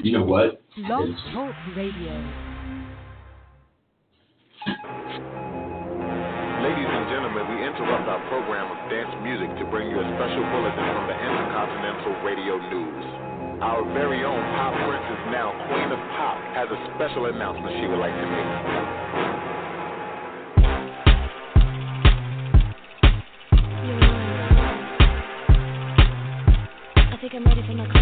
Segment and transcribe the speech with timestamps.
[0.00, 0.62] you know what?
[0.78, 2.14] Love Talk Radio.
[6.62, 10.44] Ladies and gentlemen, we interrupt our program of dance music to bring you a special
[10.48, 13.04] bulletin from the Intercontinental Radio News.
[13.60, 18.00] Our very own pop princess, now Queen of Pop, has a special announcement she would
[18.00, 18.48] like to make.
[27.12, 28.01] I think I'm ready for my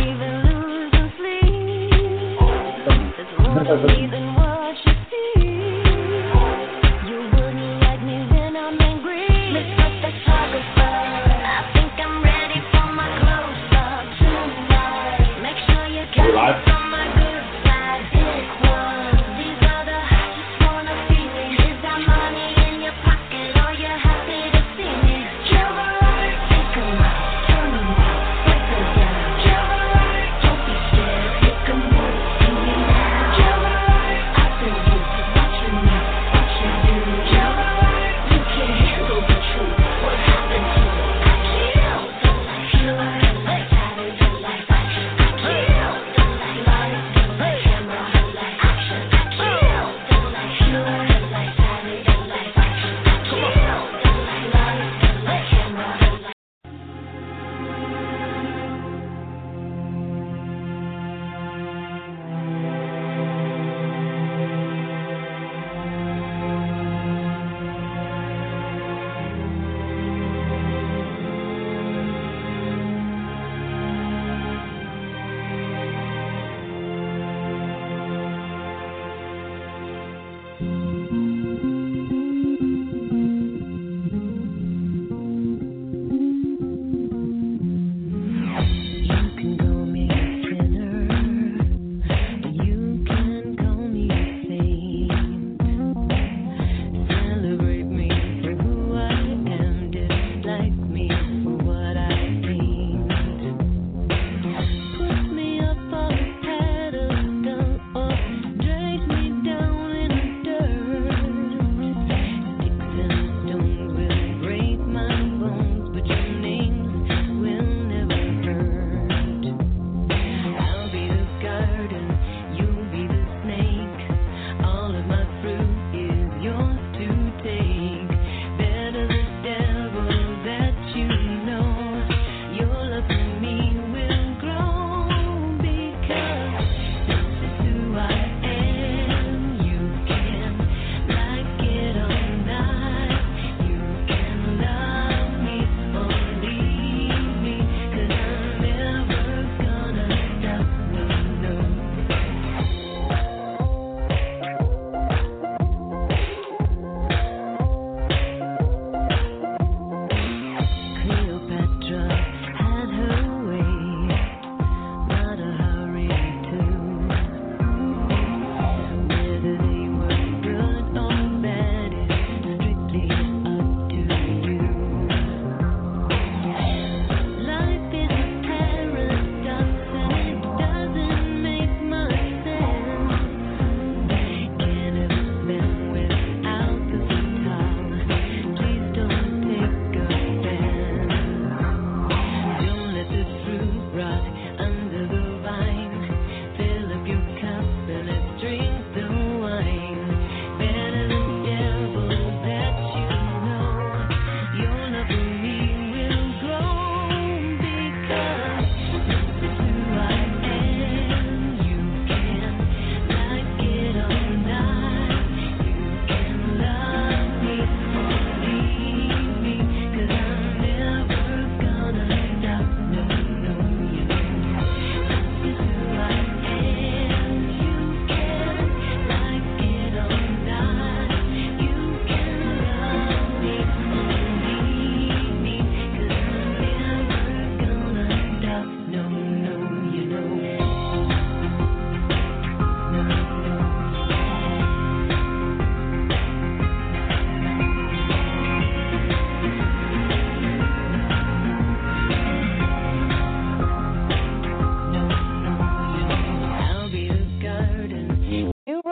[3.61, 4.50] another reason why.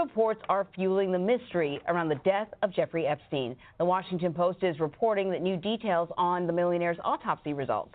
[0.09, 3.55] Reports are fueling the mystery around the death of Jeffrey Epstein.
[3.77, 7.93] The Washington Post is reporting that new details on the millionaire's autopsy results.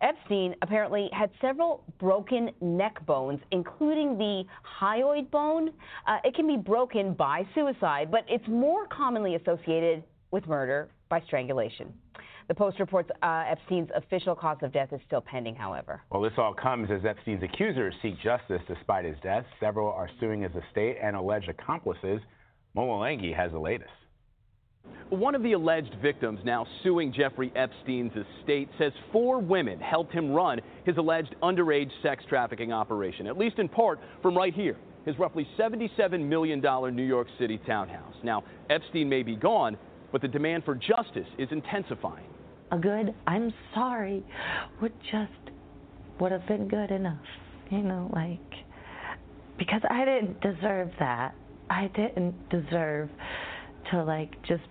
[0.00, 4.44] Epstein apparently had several broken neck bones, including the
[4.80, 5.70] hyoid bone.
[6.06, 11.20] Uh, it can be broken by suicide, but it's more commonly associated with murder by
[11.26, 11.92] strangulation.
[12.50, 16.02] The Post reports uh, Epstein's official cause of death is still pending, however.
[16.10, 19.44] Well, this all comes as Epstein's accusers seek justice despite his death.
[19.60, 22.20] Several are suing his estate and alleged accomplices.
[22.74, 23.92] Mola Lenghi has the latest.
[25.10, 30.32] One of the alleged victims now suing Jeffrey Epstein's estate says four women helped him
[30.32, 35.16] run his alleged underage sex trafficking operation, at least in part from right here, his
[35.20, 38.16] roughly $77 million New York City townhouse.
[38.24, 39.76] Now, Epstein may be gone,
[40.10, 42.26] but the demand for justice is intensifying.
[42.72, 44.24] A good, I'm sorry,
[44.80, 45.32] would just
[46.20, 47.18] would have been good enough,
[47.70, 48.38] you know, like,
[49.58, 51.34] because I didn't deserve that.
[51.70, 53.08] I didn't deserve
[53.90, 54.62] to like just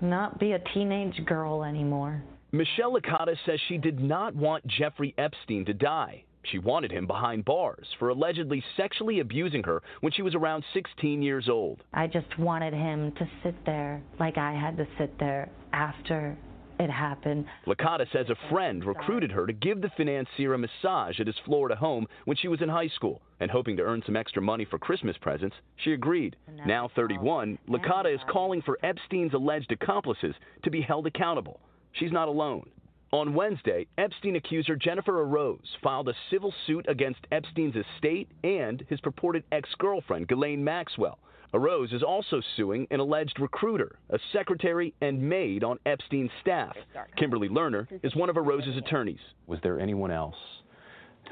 [0.00, 2.22] not be a teenage girl anymore.
[2.52, 6.24] Michelle Licata says she did not want Jeffrey Epstein to die.
[6.50, 11.20] She wanted him behind bars for allegedly sexually abusing her when she was around 16
[11.20, 11.82] years old.
[11.92, 16.36] I just wanted him to sit there like I had to sit there after
[16.78, 17.46] it happened.
[17.66, 21.76] Licata says a friend recruited her to give the financier a massage at his Florida
[21.76, 23.22] home when she was in high school.
[23.40, 26.36] And hoping to earn some extra money for Christmas presents, she agreed.
[26.66, 30.34] Now 31, Licata is calling for Epstein's alleged accomplices
[30.64, 31.60] to be held accountable.
[31.92, 32.68] She's not alone.
[33.12, 39.00] On Wednesday, Epstein accuser Jennifer Araoz filed a civil suit against Epstein's estate and his
[39.00, 41.18] purported ex girlfriend, Ghislaine Maxwell.
[41.54, 46.76] Araoz is also suing an alleged recruiter, a secretary, and maid on Epstein's staff.
[47.16, 49.20] Kimberly Lerner is one of Araoz's attorneys.
[49.46, 50.36] Was there anyone else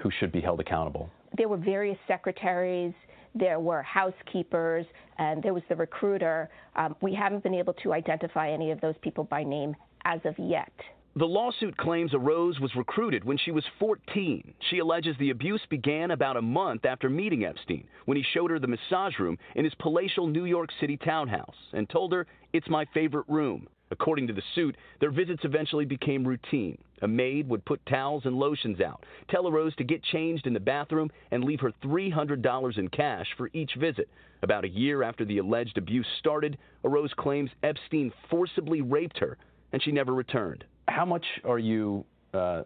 [0.02, 1.10] who should be held accountable?
[1.36, 2.94] There were various secretaries,
[3.34, 4.86] there were housekeepers,
[5.18, 6.48] and there was the recruiter.
[6.76, 9.74] Um, we haven't been able to identify any of those people by name
[10.04, 10.72] as of yet.
[11.16, 14.52] The lawsuit claims Araoz was recruited when she was 14.
[14.68, 18.58] She alleges the abuse began about a month after meeting Epstein, when he showed her
[18.58, 22.84] the massage room in his palatial New York City townhouse and told her, It's my
[22.86, 23.68] favorite room.
[23.92, 26.78] According to the suit, their visits eventually became routine.
[27.02, 30.58] A maid would put towels and lotions out, tell Araoz to get changed in the
[30.58, 34.08] bathroom, and leave her $300 in cash for each visit.
[34.42, 39.38] About a year after the alleged abuse started, Araoz claims Epstein forcibly raped her,
[39.70, 40.64] and she never returned.
[40.88, 42.62] How much are you uh,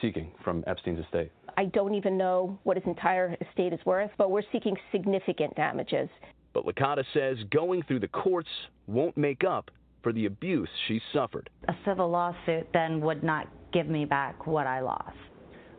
[0.00, 1.30] seeking from Epstein's estate?
[1.56, 6.08] I don't even know what his entire estate is worth, but we're seeking significant damages.
[6.52, 8.48] But Licata says going through the courts
[8.86, 9.70] won't make up
[10.02, 11.50] for the abuse she suffered.
[11.68, 15.16] A civil lawsuit then would not give me back what I lost.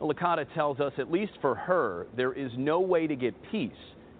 [0.02, 3.72] Licata tells us, at least for her, there is no way to get peace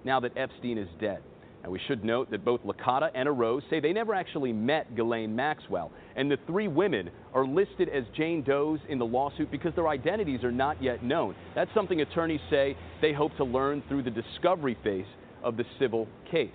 [0.04, 1.22] now that Epstein is dead.
[1.70, 5.92] We should note that both Licata and Araoz say they never actually met Ghislaine Maxwell.
[6.16, 10.44] And the three women are listed as Jane Does in the lawsuit because their identities
[10.44, 11.36] are not yet known.
[11.56, 15.06] That's something attorneys say they hope to learn through the discovery phase
[15.44, 16.50] of the civil case.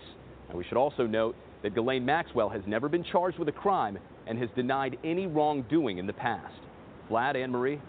[0.54, 4.38] We should also note that Ghislaine Maxwell has never been charged with a crime and
[4.38, 6.54] has denied any wrongdoing in the past.
[7.10, 7.80] Vlad, Anne Marie.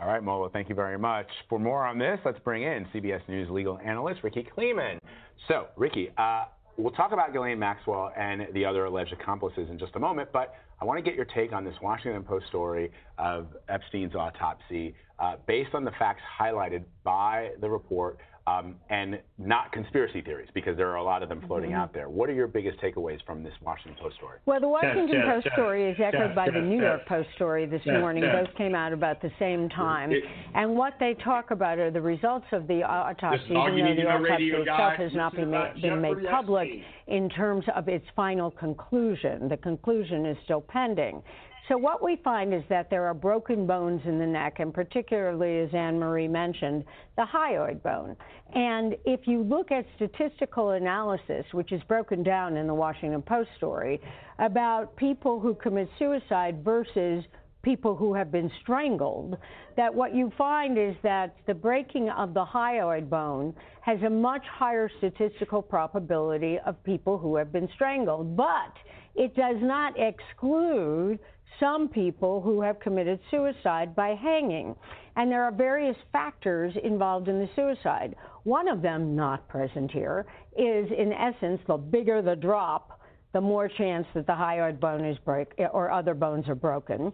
[0.00, 1.26] All right, Mola, thank you very much.
[1.48, 5.00] For more on this, let's bring in CBS News legal analyst Rikki Klieman.
[5.48, 6.44] So, Rikki, uh,
[6.76, 10.54] we'll talk about Ghislaine Maxwell and the other alleged accomplices in just a moment, but
[10.80, 15.34] I want to get your take on this Washington Post story of Epstein's autopsy uh,
[15.48, 20.88] based on the facts highlighted by the report um, and not conspiracy theories, because there
[20.88, 21.80] are a lot of them floating mm-hmm.
[21.80, 22.08] out there.
[22.08, 24.38] What are your biggest takeaways from this Washington Post story?
[24.46, 27.28] Well, the Washington yes, Post yes, story is echoed yes, by the New York Post
[27.34, 28.24] story this morning.
[28.24, 30.12] Both came out about the same time.
[30.12, 30.24] It,
[30.54, 34.50] and what they talk about are the results of the autopsy, even though the autopsy
[34.50, 36.68] itself has not been, made, been made public
[37.06, 39.48] in terms of its final conclusion.
[39.48, 41.22] The conclusion is still pending.
[41.68, 45.60] So what we find is that there are broken bones in the neck, and particularly,
[45.60, 46.82] as Anne Marie mentioned,
[47.16, 48.16] the hyoid bone.
[48.54, 53.50] And if you look at statistical analysis, which is broken down in the Washington Post
[53.58, 54.00] story,
[54.38, 57.22] about people who commit suicide versus
[57.62, 59.36] people who have been strangled,
[59.76, 64.44] that what you find is that the breaking of the hyoid bone has a much
[64.50, 68.34] higher statistical probability of people who have been strangled.
[68.36, 68.72] But
[69.14, 71.18] it does not exclude
[71.60, 74.74] some people who have committed suicide by hanging.
[75.16, 78.14] And there are various factors involved in the suicide.
[78.44, 80.26] One of them, not present here,
[80.56, 83.00] is in essence the bigger the drop,
[83.32, 87.12] the more chance that the hyoid bone is break or other bones are broken.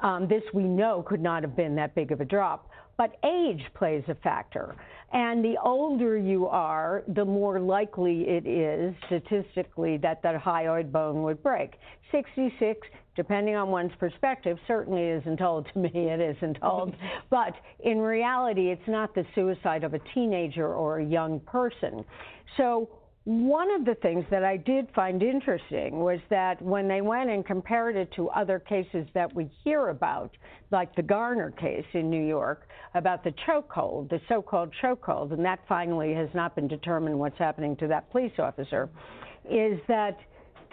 [0.00, 2.68] Um, this we know could not have been that big of a drop.
[2.96, 4.76] but age plays a factor.
[5.12, 11.22] And the older you are, the more likely it is statistically that the hyoid bone
[11.22, 11.74] would break.
[12.10, 16.92] 66, depending on one's perspective, certainly isn't old to me, it isn't old.
[16.92, 17.06] Mm-hmm.
[17.30, 22.04] but in reality, it's not the suicide of a teenager or a young person.
[22.56, 22.88] So
[23.24, 27.44] one of the things that I did find interesting was that when they went and
[27.44, 30.30] compared it to other cases that we hear about,
[30.70, 35.60] like the Garner case in New York, about the chokehold, the so-called chokehold, and that
[35.66, 38.90] finally has not been determined what's happening to that police officer,
[39.50, 40.18] is that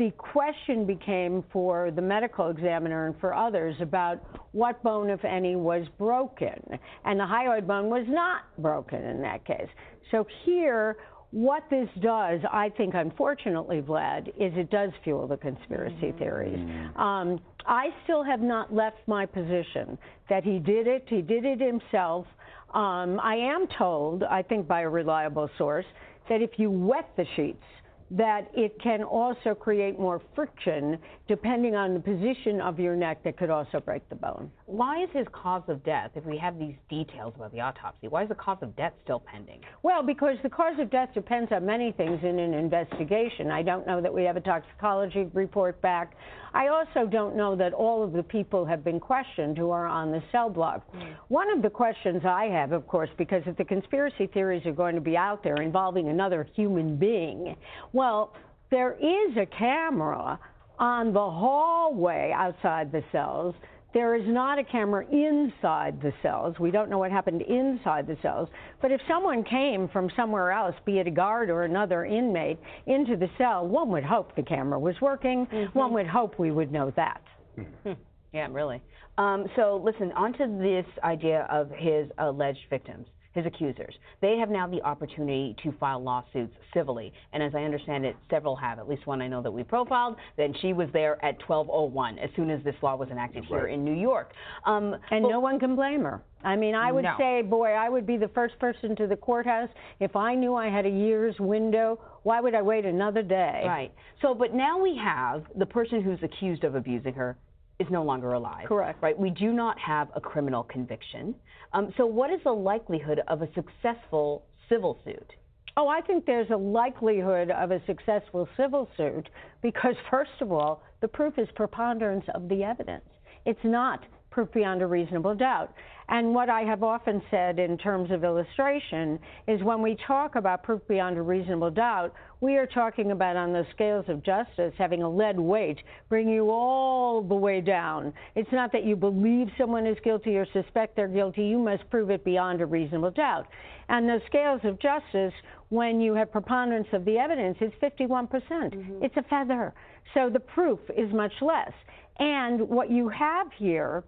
[0.01, 4.19] the question became for the medical examiner and for others about
[4.51, 6.59] what bone, if any, was broken.
[7.05, 9.67] And the hyoid bone was not broken in that case.
[10.09, 10.97] So here,
[11.29, 16.17] what this does, I think, unfortunately, Vlad, is it does fuel the conspiracy mm-hmm.
[16.17, 16.89] theories.
[16.95, 19.99] Um, I still have not left my position
[20.31, 22.25] that he did it, he did it himself.
[22.73, 25.85] Um, I am told, I think by a reliable source,
[26.27, 27.63] that if you wet the sheets,
[28.11, 30.97] that it can also create more friction
[31.29, 34.51] depending on the position of your neck that could also break the bone.
[34.65, 38.23] Why is his cause of death, if we have these details about the autopsy, why
[38.23, 39.61] is the cause of death still pending?
[39.81, 43.49] Well, because the cause of death depends on many things in an investigation.
[43.49, 46.13] I don't know that we have a toxicology report back.
[46.53, 50.11] I also don't know that all of the people have been questioned who are on
[50.11, 50.85] the cell block.
[50.93, 51.15] Mm.
[51.29, 54.95] One of the questions I have, of course, because if the conspiracy theories are going
[54.95, 57.55] to be out there involving another human being,
[57.93, 58.33] well,
[58.69, 60.39] there is a camera
[60.79, 63.55] on the hallway outside the cells
[63.93, 66.55] there is not a camera inside the cells.
[66.59, 68.49] We don't know what happened inside the cells.
[68.81, 73.17] But if someone came from somewhere else, be it a guard or another inmate, into
[73.17, 75.45] the cell, one would hope the camera was working.
[75.47, 75.77] Mm-hmm.
[75.77, 77.21] One would hope we would know that.
[77.55, 77.91] Hmm.
[78.33, 78.81] Yeah, really.
[79.17, 83.93] Um, so listen, onto this idea of his alleged victims his accusers.
[84.21, 87.13] They have now the opportunity to file lawsuits civilly.
[87.33, 88.79] And as I understand it, several have.
[88.79, 90.17] At least one I know that we profiled.
[90.37, 93.83] Then she was there at 1201 as soon as this law was enacted here in
[93.83, 94.33] New York.
[94.65, 96.21] Um, and no one can blame her.
[96.43, 97.13] I mean, I would no.
[97.19, 99.69] say, boy, I would be the first person to the courthouse
[99.99, 101.99] if I knew I had a year's window.
[102.23, 103.63] Why would I wait another day?
[103.65, 103.93] Right.
[104.21, 107.37] So, but now we have the person who's accused of abusing her
[107.81, 108.67] is no longer alive.
[108.67, 109.01] Correct.
[109.01, 109.17] Right?
[109.17, 111.35] We do not have a criminal conviction.
[111.73, 115.33] Um, so, what is the likelihood of a successful civil suit?
[115.77, 119.29] Oh, I think there's a likelihood of a successful civil suit
[119.61, 123.05] because, first of all, the proof is preponderance of the evidence.
[123.45, 125.73] It's not proof beyond a reasonable doubt.
[126.11, 130.61] And what I have often said in terms of illustration is when we talk about
[130.61, 135.03] proof beyond a reasonable doubt, we are talking about on the scales of justice having
[135.03, 135.77] a lead weight
[136.09, 138.13] bring you all the way down.
[138.35, 142.09] It's not that you believe someone is guilty or suspect they're guilty, you must prove
[142.09, 143.47] it beyond a reasonable doubt.
[143.87, 145.33] And the scales of justice,
[145.69, 148.29] when you have preponderance of the evidence, is 51%.
[148.29, 149.73] percent mm hmm It's a feather.
[150.13, 151.71] So the proof is much less.
[152.19, 154.03] And what you have here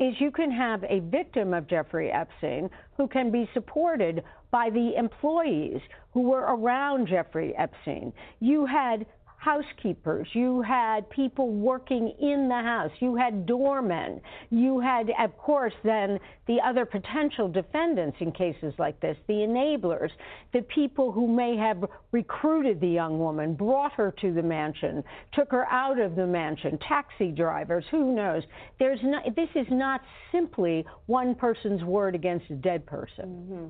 [0.00, 4.94] is you can have a victim of Jeffrey Epstein who can be supported by the
[4.96, 5.80] employees
[6.12, 8.12] who were around Jeffrey Epstein.
[8.40, 9.06] You had
[9.48, 15.72] housekeepers, you had people working in the house, you had doormen, you had, of course,
[15.84, 20.10] then the other potential defendants in cases like this, the enablers,
[20.52, 25.02] the people who may have recruited the young woman, brought her to the mansion,
[25.32, 28.42] took her out of the mansion, taxi drivers, who knows?
[28.78, 33.24] There's not, this is not simply one person's word against a dead person.
[33.26, 33.66] Mm-hmm.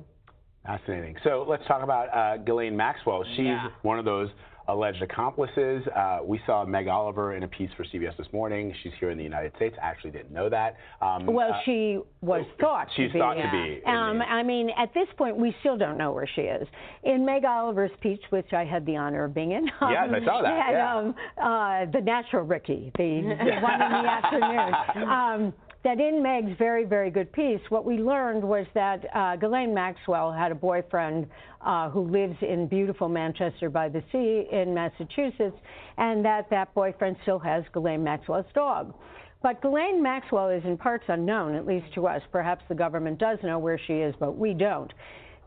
[0.69, 1.15] Fascinating.
[1.23, 3.23] So let's talk about uh, Ghislaine Maxwell.
[3.35, 3.69] She's yeah.
[3.81, 4.29] one of those
[4.67, 5.81] alleged accomplices.
[5.95, 8.71] Uh, we saw Meg Oliver in a piece for CBS this morning.
[8.83, 9.75] She's here in the United States.
[9.81, 10.75] I actually didn't know that.
[11.01, 13.19] Um, well, uh, she was thought she's to be.
[13.19, 13.81] thought to be.
[13.87, 16.67] Um, I mean, at this point, we still don't know where she is.
[17.03, 19.67] In Meg Oliver's speech, which I had the honor of being in.
[19.81, 20.61] Um, yes, I saw that.
[20.61, 20.97] Had, yeah.
[20.97, 25.53] um, uh, the natural Ricky, the, the one in the afternoon.
[25.83, 30.29] That in Meg's very, very good piece, what we learned was that uh, Ghislaine Maxwell
[30.29, 31.27] had a boyfriend
[31.61, 35.55] uh, who lives in beautiful Manchester by the Sea in Massachusetts,
[35.97, 38.93] and that that boyfriend still has Ghislaine Maxwell's dog.
[39.41, 42.21] But Ghislaine Maxwell is in parts unknown, at least to us.
[42.29, 44.91] Perhaps the government does know where she is, but we don't.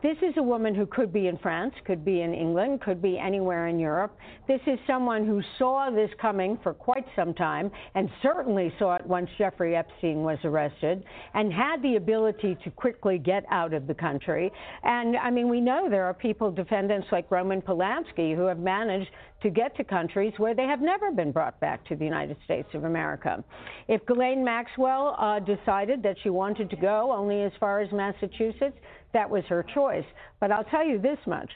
[0.03, 3.17] This is a woman who could be in France, could be in England, could be
[3.17, 4.17] anywhere in Europe.
[4.49, 9.07] This is someone who saw this coming for quite some time and certainly saw it
[9.07, 11.05] once Jeffrey Epstein was arrested
[11.35, 14.51] and had the ability to quickly get out of the country.
[14.83, 19.09] And I mean, we know there are people, defendants like Roman Polanski, who have managed
[19.43, 22.69] to get to countries where they have never been brought back to the United States
[22.73, 23.43] of America.
[23.87, 28.77] If Ghislaine Maxwell uh, decided that she wanted to go only as far as Massachusetts,
[29.13, 30.05] that was her choice.
[30.39, 31.49] But I'll tell you this much.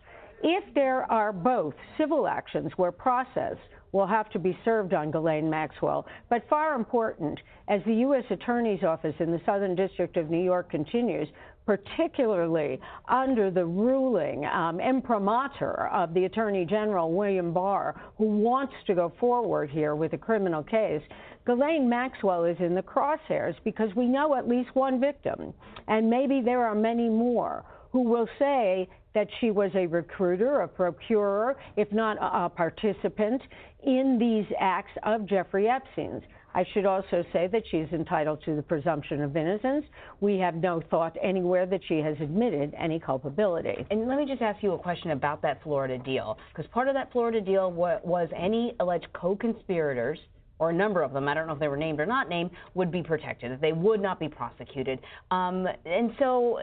[0.43, 3.55] If there are both civil actions where process
[3.91, 8.25] will have to be served on Ghislaine Maxwell, but far important, as the U.S.
[8.29, 11.27] Attorney's Office in the Southern District of New York continues,
[11.67, 18.95] particularly under the ruling um, imprimatur of the Attorney General William Barr, who wants to
[18.95, 21.01] go forward here with a criminal case.
[21.45, 25.53] Ghislaine Maxwell is in the crosshairs because we know at least one victim,
[25.89, 30.67] and maybe there are many more who will say that she was a recruiter, a
[30.67, 33.41] procurer, if not a, participant
[33.83, 36.23] in these acts of Jeffrey Epstein's.
[36.57, 39.85] I should also say that she is entitled to the presumption of innocence.
[40.21, 43.85] We have no thought anywhere that she has admitted any culpability.
[43.91, 46.95] And let me just ask you a question about that Florida deal, because part of
[46.95, 50.17] that Florida deal was any alleged co-conspirators
[50.57, 52.49] or a number of them, I don't know if they were named or not named,
[52.73, 54.97] would be protected, they would not be prosecuted.
[55.29, 56.57] Um, and so,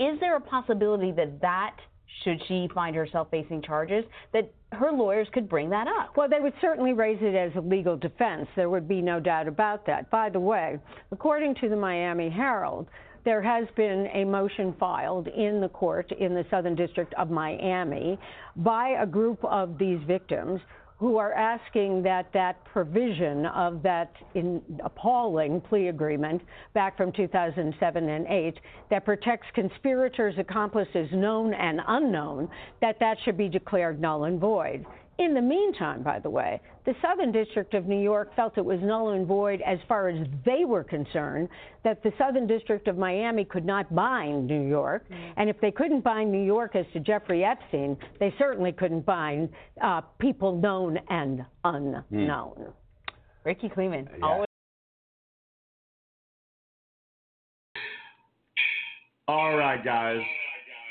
[0.00, 1.76] is there a possibility that that
[2.22, 6.16] should she find herself facing charges, that her lawyers could bring that up.
[6.16, 8.48] Well, they would certainly raise it as a legal defense.
[8.56, 10.10] There would be no doubt about that.
[10.10, 10.78] By the way,
[11.12, 12.88] according to the Miami Herald,
[13.24, 18.18] there has been a motion filed in the court in the Southern District of Miami
[18.56, 20.60] by a group of these victims
[20.98, 24.12] who are asking that that provision of that
[24.82, 26.40] appalling plea agreement
[26.72, 28.54] back from 2007 and 8
[28.90, 32.48] that protects conspirators, accomplices known and unknown,
[32.80, 34.86] that that should be declared null and void.
[35.18, 38.78] In the meantime, by the way, the Southern District of New York felt it was
[38.82, 41.48] null and void as far as they were concerned,
[41.84, 45.04] that the Southern District of Miami could not bind New York.
[45.04, 45.40] Mm-hmm.
[45.40, 49.48] And if they couldn't bind New York as to Jeffrey Epstein, they certainly couldn't bind
[49.82, 52.54] uh, people known and unknown.
[52.58, 52.72] Mm.
[53.44, 54.26] Rikki Klieman, yeah.
[54.26, 54.46] always.
[59.28, 60.20] All right, guys.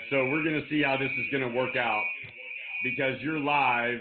[0.09, 2.03] So we're going to see how this is going to work out
[2.83, 3.99] because you're live,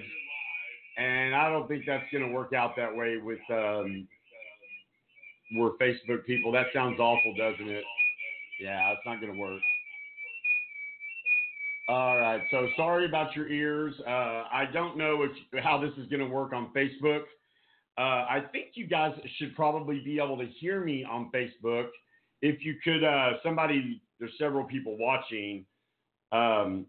[0.97, 4.07] and I don't think that's going to work out that way with um,
[5.57, 6.53] we're Facebook people.
[6.53, 7.85] That sounds awful, doesn't it?
[8.61, 9.61] Yeah, it's not going to work.
[11.89, 13.95] All right, so sorry about your ears.
[14.07, 15.27] Uh, I don't know
[15.63, 17.23] how this is going to work on Facebook.
[17.99, 21.89] Uh, I think you guys should probably be able to hear me on Facebook.
[22.41, 25.67] If you could, uh, somebody, there's several people watching.
[26.33, 26.87] Um,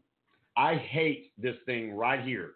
[0.55, 2.51] I hate this thing right here.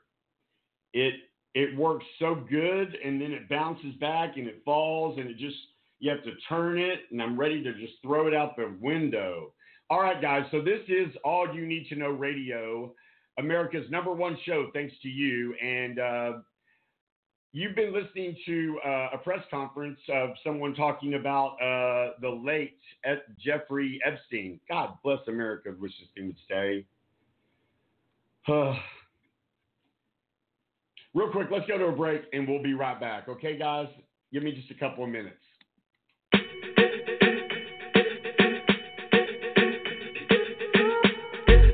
[0.94, 1.16] It
[1.56, 5.58] it works so good and then it bounces back and it falls and it just
[6.00, 9.54] you have to turn it and I'm ready to just throw it out the window.
[9.90, 10.44] All right, guys.
[10.52, 12.94] So this is all you need to know radio,
[13.40, 15.56] America's number one show, thanks to you.
[15.56, 16.32] And uh,
[17.52, 22.78] you've been listening to uh, a press conference of someone talking about uh, the late
[23.44, 24.60] Jeffrey Epstein.
[24.70, 26.86] God bless America, wish this thing would stay.
[31.16, 33.28] Real quick, let's go to a break and we'll be right back.
[33.28, 33.88] Okay, guys?
[34.32, 35.38] Give me just a couple of minutes.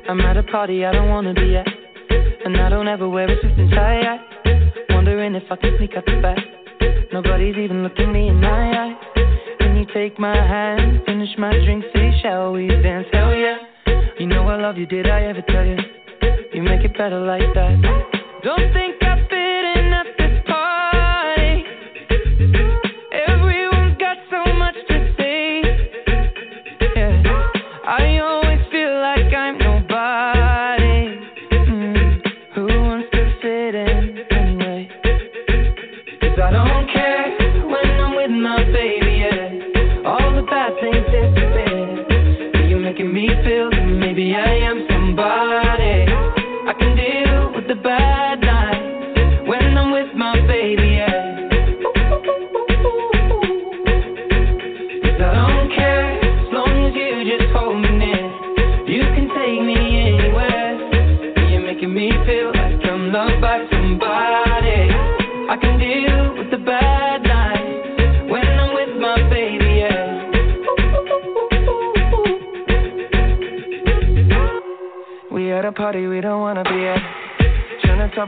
[0.08, 1.66] I'm at a party I don't wanna be at,
[2.44, 4.20] and I don't ever wear a suit and tie.
[4.90, 6.38] Wondering if I can sneak out the back.
[7.12, 8.98] Nobody's even looking me in my eye.
[9.58, 13.06] Can you take my hand, finish my drink, say, shall we dance?
[13.12, 13.58] Hell yeah.
[14.18, 15.76] You know I love you, did I ever tell you?
[16.54, 18.15] You make it better like that.
[18.46, 19.86] Don't think I fit in.
[19.96, 20.15] party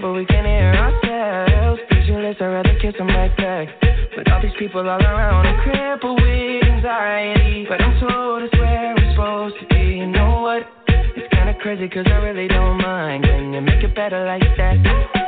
[0.08, 1.80] but we can't hear ourselves.
[1.84, 3.68] Speechless, I'd rather kiss them right back.
[4.16, 7.66] But all these people all around, I'm crippled with anxiety.
[7.68, 9.98] But I'm told it's where I'm supposed to be.
[10.00, 10.62] You know what?
[10.88, 13.24] It's kinda crazy, cause I really don't mind.
[13.24, 15.27] Can you make it better like that?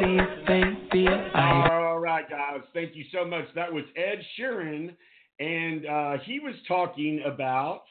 [0.00, 2.60] But you, All right, guys.
[2.72, 3.46] Thank you so much.
[3.54, 4.94] That was Ed Sheeran,
[5.40, 7.82] and uh, he was talking about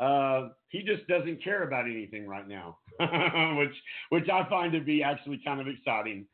[0.00, 2.78] uh, he just doesn't care about anything right now,
[3.58, 3.74] which
[4.10, 6.26] which I find to be actually kind of exciting.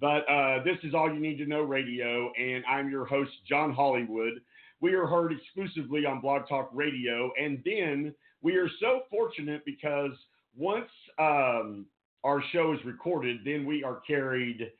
[0.00, 3.72] But uh, this is all you need to know radio, and I'm your host John
[3.72, 4.34] Hollywood.
[4.80, 10.12] We are heard exclusively on Blog Talk Radio, and then we are so fortunate because
[10.56, 11.86] once um,
[12.24, 14.70] our show is recorded, then we are carried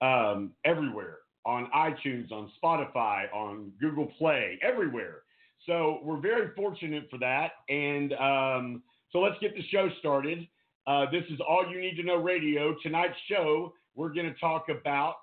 [0.00, 5.22] um, everywhere on iTunes, on Spotify, on Google Play, everywhere.
[5.66, 7.52] So we're very fortunate for that.
[7.68, 10.46] And um, so let's get the show started.
[10.86, 12.74] Uh, this is All You Need to Know Radio.
[12.82, 15.16] Tonight's show, we're going to talk about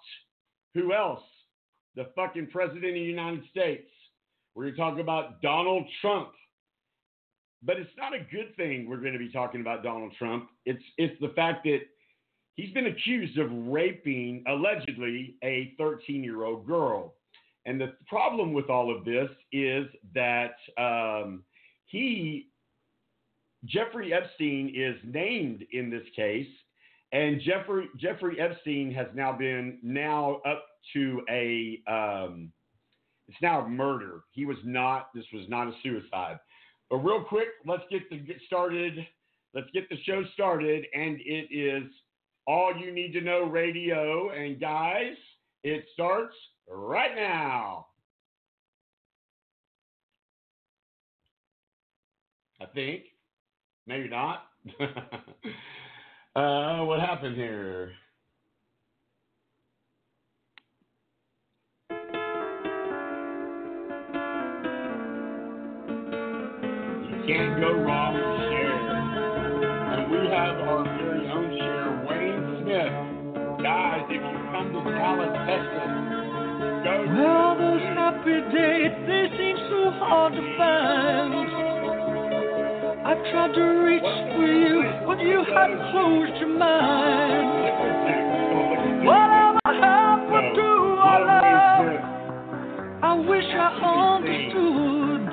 [0.74, 1.24] who else?
[1.96, 3.90] The fucking President of the United States.
[4.54, 6.30] We're going to talk about Donald Trump.
[7.64, 10.50] But it's not a good thing we're going to be talking about Donald Trump.
[10.66, 11.80] It's it's the fact that
[12.56, 17.16] he's been accused of raping allegedly a 13-year-old girl.
[17.66, 21.44] And the problem with all of this is that um,
[21.86, 22.50] he,
[23.66, 26.48] Jeffrey Epstein, is named in this case,
[27.12, 32.52] and Jeffrey Jeffrey Epstein has now been now up to a um,
[33.28, 34.22] it's now a murder.
[34.32, 35.10] He was not.
[35.16, 36.38] This was not a suicide.
[36.90, 39.06] But real quick, let's get the get started.
[39.54, 41.90] Let's get the show started, and it is
[42.46, 44.30] all you need to know radio.
[44.30, 45.16] And guys,
[45.64, 46.36] it starts
[46.70, 47.88] right now.
[52.62, 53.04] I think.
[53.88, 54.46] Maybe not.
[56.36, 57.92] uh, what happened here?
[67.28, 68.70] Can't go wrong with Cher.
[69.98, 72.94] And we have our very own Cher, Wayne Smith.
[73.66, 75.90] Guys, if you come to Dallas, Texas,
[76.86, 81.50] go to Well, those happy days, they seem so hard to find.
[83.06, 87.50] I tried to reach for you, but you closed your mind.
[89.02, 90.70] Whatever happened to
[91.02, 91.90] our love?
[93.02, 93.70] I wish I
[94.22, 95.26] understood.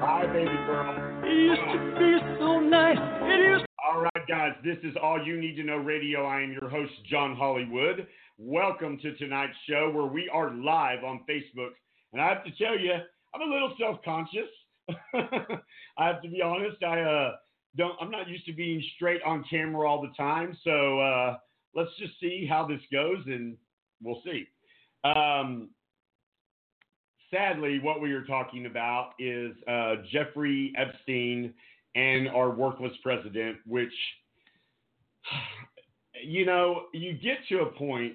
[0.00, 1.15] Bye, baby girl.
[1.28, 2.96] It used to be so nice.
[3.22, 6.24] It used All right, guys, this is All You Need to Know Radio.
[6.24, 8.06] I am your host, John Hollywood.
[8.38, 11.70] Welcome to tonight's show where we are live on Facebook.
[12.12, 12.92] And I have to tell you,
[13.34, 14.48] I'm a little self conscious.
[15.98, 16.80] I have to be honest.
[16.84, 17.32] I uh,
[17.76, 17.96] don't.
[18.00, 20.56] I'm not used to being straight on camera all the time.
[20.62, 21.38] So uh,
[21.74, 23.56] let's just see how this goes, and
[24.00, 24.44] we'll see.
[25.02, 25.70] Um,
[27.30, 31.52] sadly, what we are talking about is uh, Jeffrey Epstein
[31.94, 33.92] and our worthless president, which,
[36.24, 38.14] you know, you get to a point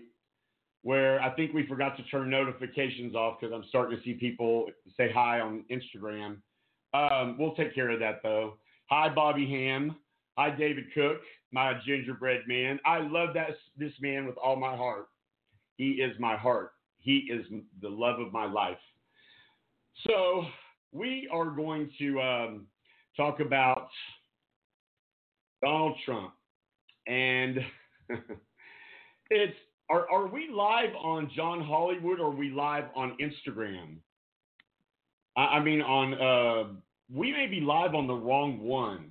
[0.84, 4.68] where I think we forgot to turn notifications off because I'm starting to see people
[4.98, 6.38] say hi on Instagram.
[6.94, 8.58] Um, we'll take care of that though.
[8.90, 9.96] Hi, Bobby Ham.
[10.38, 11.22] Hi, David Cook,
[11.52, 12.80] my gingerbread man.
[12.86, 15.08] I love that this man with all my heart.
[15.78, 16.72] He is my heart.
[17.00, 17.46] He is
[17.82, 18.78] the love of my life.
[20.08, 20.46] So
[20.92, 22.68] we are going to um,
[23.16, 23.90] talk about
[25.64, 26.34] Donald Trump,
[27.08, 27.60] and
[29.30, 29.58] it's
[29.90, 33.98] are are we live on John Hollywood or are we live on Instagram?
[35.38, 36.74] I, I mean on uh,
[37.14, 39.10] we may be live on the wrong one.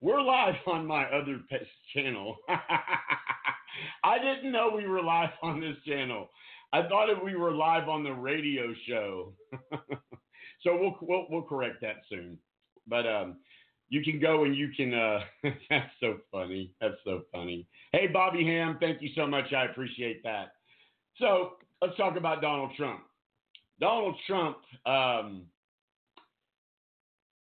[0.00, 1.40] We're live on my other
[1.94, 2.36] channel.
[4.04, 6.30] I didn't know we were live on this channel.
[6.72, 9.32] I thought if we were live on the radio show.
[10.62, 12.38] so we'll, we'll we'll correct that soon.
[12.86, 13.36] But um,
[13.88, 14.94] you can go and you can.
[14.94, 15.20] Uh,
[15.70, 16.72] that's so funny.
[16.80, 17.66] That's so funny.
[17.92, 19.52] Hey, Bobby Ham, thank you so much.
[19.52, 20.52] I appreciate that.
[21.18, 21.52] So
[21.82, 23.00] let's talk about Donald Trump.
[23.80, 25.42] Donald Trump, um,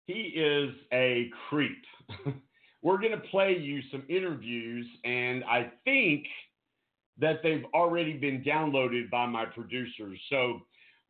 [0.06, 1.84] he is a creep.
[2.82, 6.26] We're going to play you some interviews, and I think
[7.18, 10.18] that they've already been downloaded by my producers.
[10.30, 10.60] So,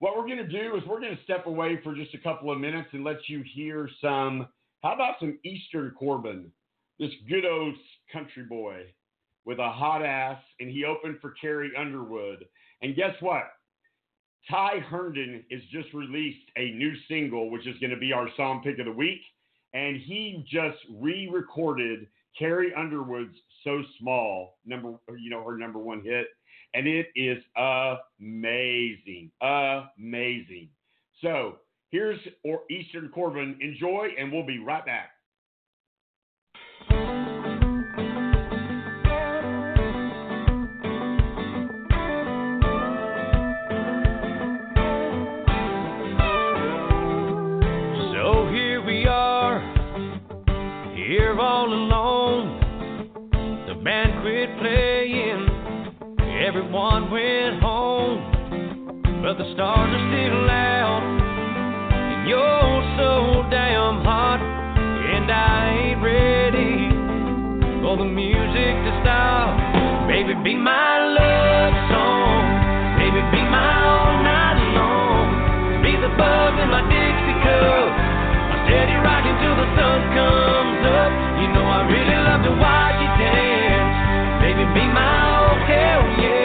[0.00, 2.50] what we're going to do is we're going to step away for just a couple
[2.50, 4.48] of minutes and let you hear some.
[4.82, 6.50] How about some Easton Corbin?
[6.98, 7.74] This good old
[8.12, 8.86] country boy
[9.44, 12.44] with a hot ass, and he opened for Carrie Underwood.
[12.82, 13.44] And guess what?
[14.50, 18.60] Ty Herndon has just released a new single, which is going to be our song
[18.64, 19.20] pick of the week.
[19.72, 26.02] And he just re recorded Carrie Underwood's So Small, number you know, her number one
[26.02, 26.26] hit.
[26.74, 27.38] And it is
[28.20, 29.30] amazing.
[29.40, 30.68] Amazing.
[31.20, 31.56] So
[31.90, 32.18] here's
[32.70, 33.58] Easton Corbin.
[33.60, 35.11] Enjoy, and we'll be right back.
[56.72, 58.16] Everyone went home.
[59.20, 64.40] But the stars are still out, and you're so damn hot.
[64.40, 66.88] And I ain't ready
[67.84, 69.52] for the music to stop.
[70.08, 72.40] Baby, be my love song.
[72.96, 75.84] Baby, be my all night long.
[75.84, 77.92] Be the bug in my Dixie cup.
[78.48, 81.12] My steady rocking till the sun comes up.
[81.36, 83.92] You know I really love to watch you dance.
[84.40, 86.41] Baby, be my oh hell yeah.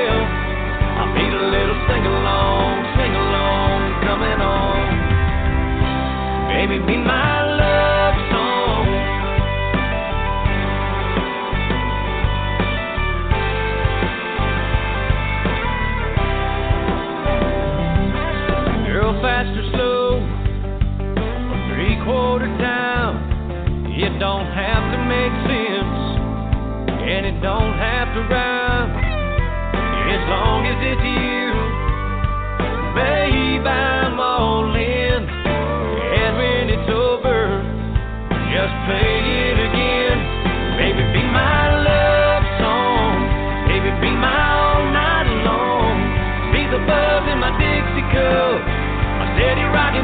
[6.68, 8.86] Baby, be my love song.
[18.86, 20.20] Girl, fast or slow,
[21.72, 23.16] three quarter time.
[23.88, 26.00] It don't have to make sense,
[27.00, 28.92] and it don't have to rhyme.
[30.12, 31.54] As long as it's you,
[32.94, 33.97] babe,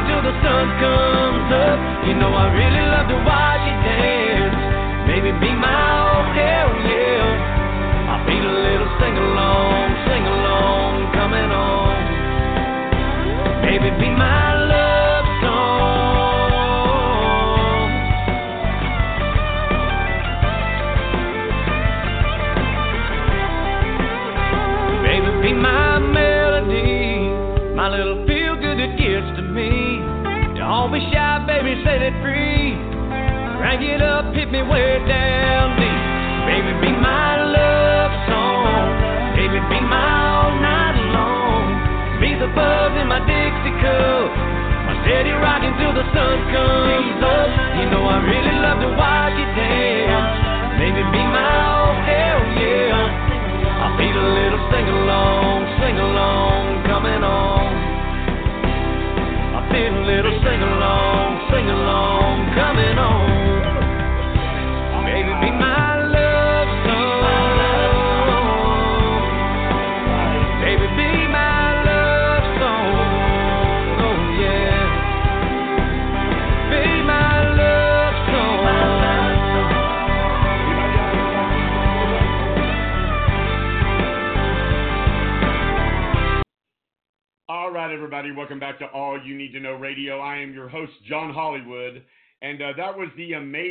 [0.08, 1.78] till the sun comes up.
[2.08, 4.58] You know I really love to watch you dance.
[5.06, 5.83] Baby, be my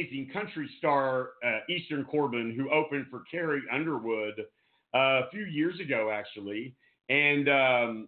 [0.03, 4.39] amazing country star uh, Easton Corbin who opened for Carrie Underwood
[4.93, 6.75] uh, a few years ago, actually.
[7.09, 8.07] And um,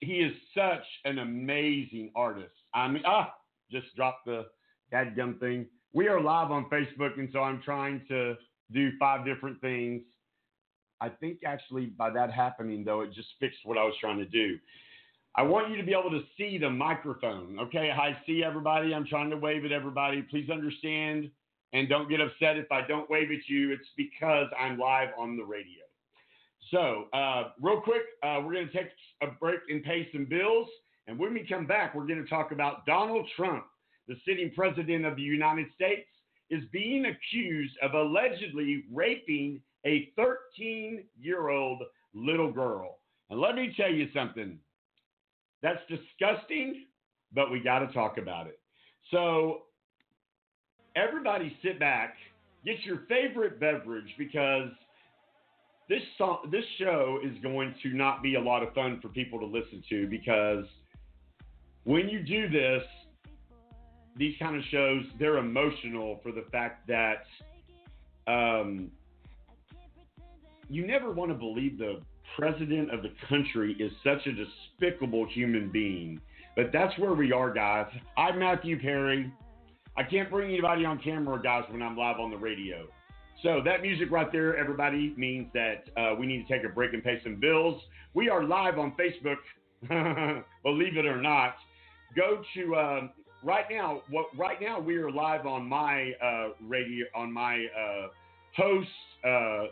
[0.00, 2.52] he is such an amazing artist.
[2.74, 3.32] I mean, ah,
[3.70, 4.46] just dropped the
[4.92, 5.66] dadgum thing.
[5.92, 8.34] We are live on Facebook, and so I'm trying to
[8.72, 10.02] do five different things.
[11.00, 14.26] I think actually by that happening, though, it just fixed what I was trying to
[14.26, 14.58] do.
[15.36, 17.58] I want you to be able to see the microphone.
[17.60, 18.94] Okay, I see everybody.
[18.94, 20.22] I'm trying to wave at everybody.
[20.22, 21.30] Please understand
[21.72, 23.72] and don't get upset if I don't wave at you.
[23.72, 25.84] It's because I'm live on the radio.
[26.70, 28.88] So, uh, real quick, uh, we're going to take
[29.22, 30.68] a break and pay some bills.
[31.06, 33.64] And when we come back, we're going to talk about Donald Trump,
[34.06, 36.08] the sitting president of the United States,
[36.50, 41.82] is being accused of allegedly raping a 13 year old
[42.14, 42.98] little girl.
[43.30, 44.58] And let me tell you something
[45.62, 46.86] that's disgusting,
[47.32, 48.60] but we got to talk about it.
[49.10, 49.62] So,
[50.96, 52.14] everybody sit back,
[52.64, 54.70] get your favorite beverage because
[55.88, 59.38] this song, this show is going to not be a lot of fun for people
[59.40, 60.64] to listen to because
[61.84, 62.82] when you do this,
[64.16, 67.24] these kind of shows, they're emotional for the fact that
[68.26, 68.90] um,
[70.68, 72.00] you never want to believe the
[72.36, 76.20] president of the country is such a despicable human being.
[76.56, 77.86] But that's where we are, guys.
[78.16, 79.32] I'm Matthew Perry.
[79.96, 82.86] I can't bring anybody on camera, guys, when I'm live on the radio.
[83.42, 86.92] So that music right there, everybody, means that uh, we need to take a break
[86.92, 87.80] and pay some bills.
[88.14, 89.36] We are live on Facebook,
[90.64, 91.54] believe it or not.
[92.16, 93.10] Go to um,
[93.44, 94.02] right now.
[94.10, 98.08] What right now we are live on my uh, radio on my uh,
[98.56, 98.88] host
[99.24, 99.64] uh,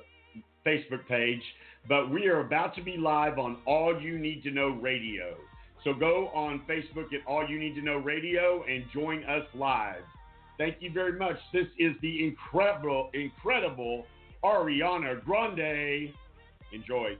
[0.64, 1.42] Facebook page,
[1.88, 5.36] but we are about to be live on All You Need to Know Radio.
[5.84, 10.02] So go on Facebook at All You Need to Know Radio and join us live.
[10.58, 11.36] Thank you very much.
[11.52, 14.06] This is the incredible, incredible
[14.42, 16.12] Ariana Grande.
[16.72, 17.16] Enjoy.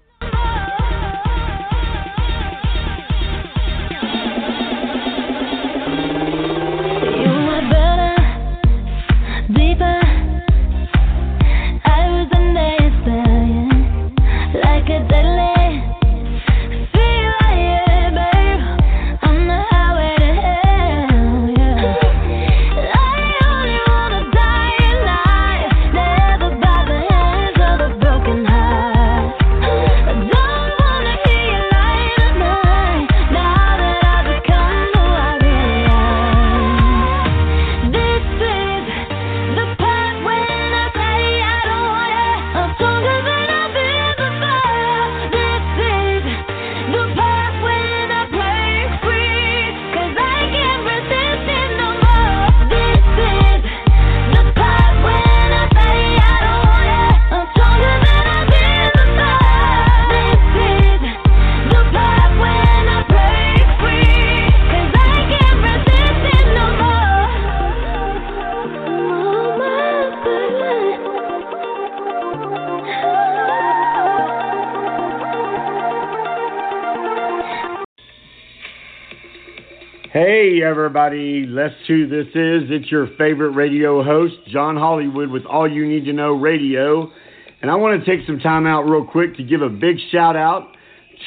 [80.97, 81.45] Everybody.
[81.47, 82.71] Let's who this is.
[82.71, 87.13] It's your favorite radio host, John Hollywood, with All You Need to Know Radio.
[87.61, 90.37] And I want to take some time out real quick to give a big shout
[90.37, 90.69] out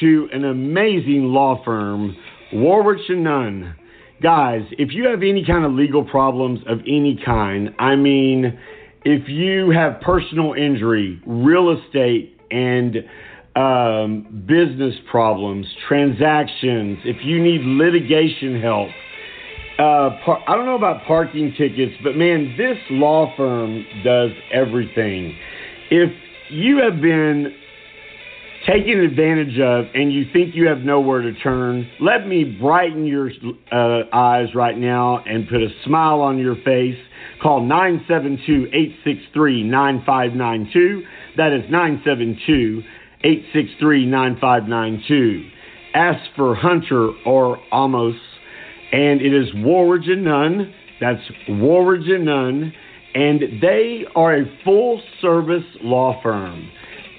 [0.00, 2.16] to an amazing law firm,
[2.52, 3.76] Warwick Nunn.
[4.20, 8.58] Guys, if you have any kind of legal problems of any kind, I mean,
[9.04, 12.96] if you have personal injury, real estate, and
[13.54, 18.88] um, business problems, transactions, if you need litigation help,
[19.80, 25.34] uh, par- I don't know about parking tickets, but man, this law firm does everything.
[25.90, 26.10] If
[26.50, 27.54] you have been
[28.66, 33.30] taken advantage of and you think you have nowhere to turn, let me brighten your
[33.72, 36.98] uh, eyes right now and put a smile on your face.
[37.42, 41.02] Call 972 863 9592.
[41.38, 42.82] That is 972
[43.24, 45.50] 863 9592.
[45.94, 48.14] Ask for Hunter or Amos,
[48.92, 50.74] and it is Warridge and Nunn.
[51.00, 52.72] That's Warridge and Nunn,
[53.14, 56.70] and they are a full service law firm.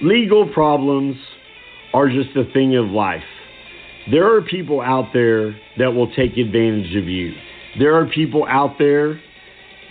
[0.03, 1.15] legal problems
[1.93, 3.23] are just a thing of life.
[4.11, 7.33] There are people out there that will take advantage of you.
[7.79, 9.19] There are people out there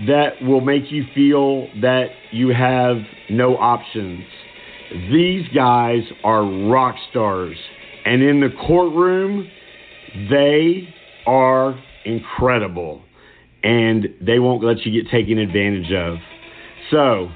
[0.06, 2.96] that will make you feel that you have
[3.30, 4.24] no options.
[5.10, 7.56] These guys are rock stars.
[8.04, 9.48] And in the courtroom,
[10.28, 10.94] they
[11.26, 13.02] are incredible.
[13.62, 16.16] And they won't let you get taken advantage of.
[16.90, 17.30] So,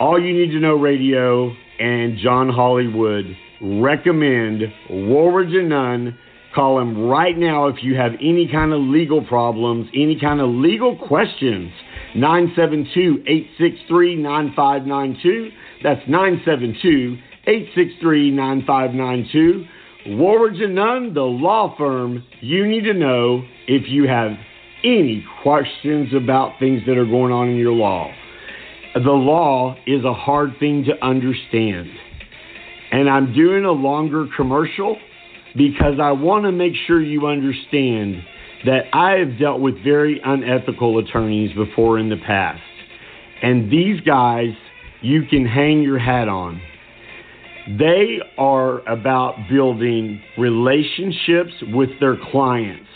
[0.00, 3.24] all you need to know radio and John Hollywood
[3.60, 6.18] recommend Woolridge and Nunn.
[6.54, 10.48] Call him right now if you have any kind of legal problems, any kind of
[10.48, 11.70] legal questions.
[12.14, 15.50] 972 863 9592.
[15.82, 20.16] That's 972 863 9592.
[20.16, 24.30] Woolridge and Nunn, the law firm you need to know if you have
[24.84, 28.10] any questions about things that are going on in your law.
[29.04, 31.88] The law is a hard thing to understand.
[32.90, 34.96] And I'm doing a longer commercial
[35.56, 38.16] because I want to make sure you understand
[38.64, 42.60] that I have dealt with very unethical attorneys before in the past.
[43.40, 44.50] And these guys,
[45.00, 46.60] you can hang your hat on.
[47.78, 52.88] They are about building relationships with their clients.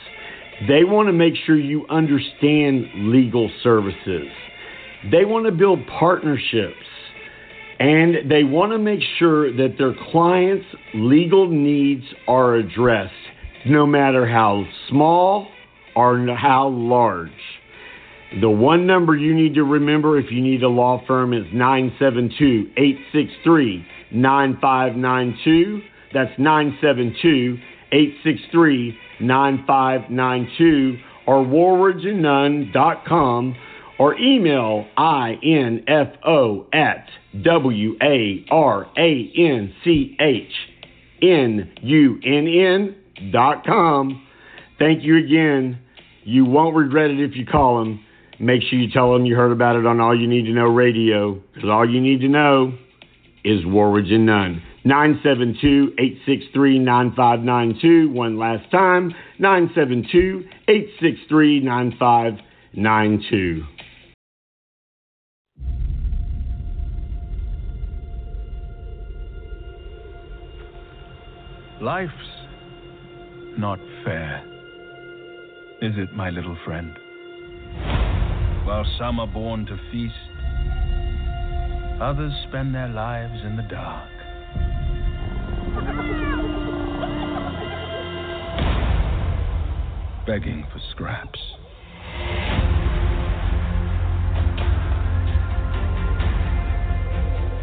[0.66, 4.26] They want to make sure you understand legal services.
[5.11, 6.76] They want to build partnerships.
[7.78, 13.12] And they want to make sure that their clients' legal needs are addressed,
[13.66, 15.48] no matter how small
[15.96, 17.30] or how large.
[18.40, 22.70] The one number you need to remember if you need a law firm is 972
[22.76, 25.82] 863 9592.
[26.14, 27.59] That's 972
[27.90, 33.57] 863 9592 or woolridgeandnunn.com
[34.03, 34.84] or email
[35.44, 37.07] info at
[37.40, 40.53] w a r a n c h
[41.22, 42.96] n u n n
[43.30, 44.26] dot com.
[44.80, 45.78] Thank you again.
[46.24, 48.05] You won't regret it if you call them.
[48.40, 50.66] Make sure you tell them you heard about it on All You Need to Know
[50.66, 52.76] Radio, because all you need to know
[53.44, 54.61] is Woolridge and Nunn.
[54.84, 58.11] 972 863 9592.
[58.11, 63.72] One last time 972 863 9592.
[71.83, 72.12] Life's
[73.59, 74.45] not fair,
[75.80, 76.97] is it, my little friend?
[78.64, 80.14] While some are born to feast,
[82.01, 84.09] others spend their lives in the dark.
[90.24, 91.41] Begging for scraps.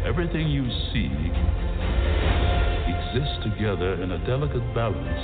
[0.06, 1.69] Everything you see
[3.12, 5.22] exists together in a delicate balance.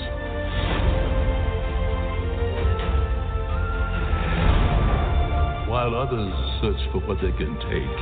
[5.68, 7.96] While others search for what they can take,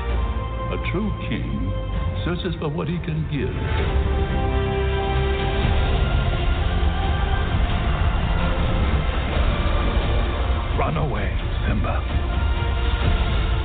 [0.73, 1.73] a true king
[2.25, 3.55] searches for what he can give.
[10.79, 11.31] Run away,
[11.67, 12.01] Simba,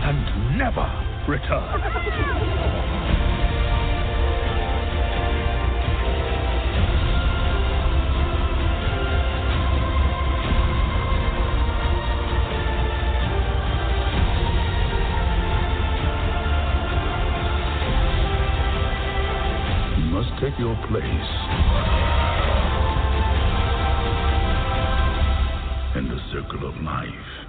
[0.04, 0.88] and never
[1.30, 2.99] return.
[20.60, 21.30] Your place
[25.96, 27.49] in the circle of life.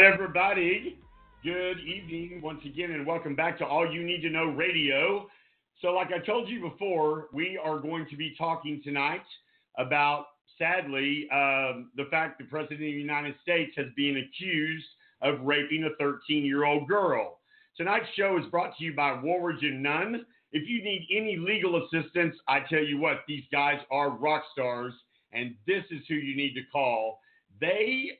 [0.00, 0.98] everybody.
[1.42, 5.26] Good evening once again, and welcome back to All You Need to Know Radio.
[5.82, 9.20] So, like I told you before, we are going to be talking tonight
[9.76, 14.86] about, sadly, um, the fact the President of the United States has been accused
[15.20, 17.40] of raping a 13 year old girl.
[17.76, 20.24] Tonight's show is brought to you by Woolridge and Nunn.
[20.52, 24.94] If you need any legal assistance, I tell you what, these guys are rock stars,
[25.34, 27.18] and this is who you need to call.
[27.60, 28.12] They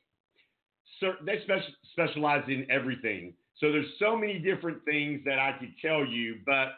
[1.00, 3.34] they special, specialize in everything.
[3.60, 6.72] So there's so many different things that I could tell you, but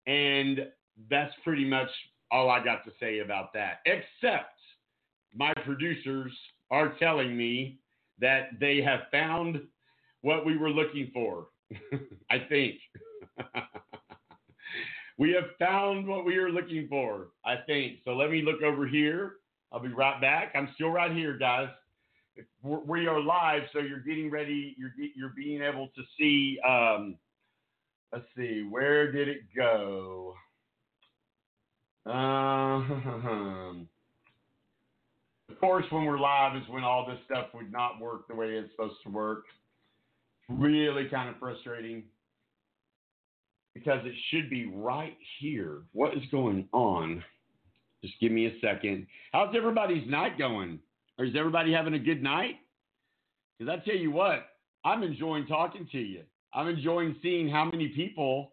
[0.07, 0.67] And
[1.09, 1.89] that's pretty much
[2.31, 4.59] all I got to say about that, except
[5.33, 6.31] my producers
[6.71, 7.79] are telling me
[8.19, 9.61] that they have found
[10.21, 11.47] what we were looking for,
[12.29, 12.75] I think.
[15.23, 17.99] we have found what we are looking for, I think.
[18.03, 19.35] So let me look over here.
[19.71, 20.51] I'll be right back.
[20.53, 21.69] I'm still right here, guys.
[22.61, 24.75] We are live, so you're getting ready.
[24.77, 26.59] You're you're being able to see.
[26.67, 27.15] Um,
[28.11, 30.33] let's see, where did it go?
[32.05, 32.11] Uh,
[35.49, 38.57] of course, when we're live is when all this stuff would not work the way
[38.57, 39.45] it's supposed to work.
[40.49, 42.03] Really kind of frustrating
[43.73, 45.81] because it should be right here.
[45.93, 47.23] What is going on?
[48.03, 49.07] Just give me a second.
[49.31, 50.79] How's everybody's night going?
[51.17, 52.55] Or is everybody having a good night?
[53.57, 54.47] Because I tell you what,
[54.83, 56.23] I'm enjoying talking to you.
[56.53, 58.51] I'm enjoying seeing how many people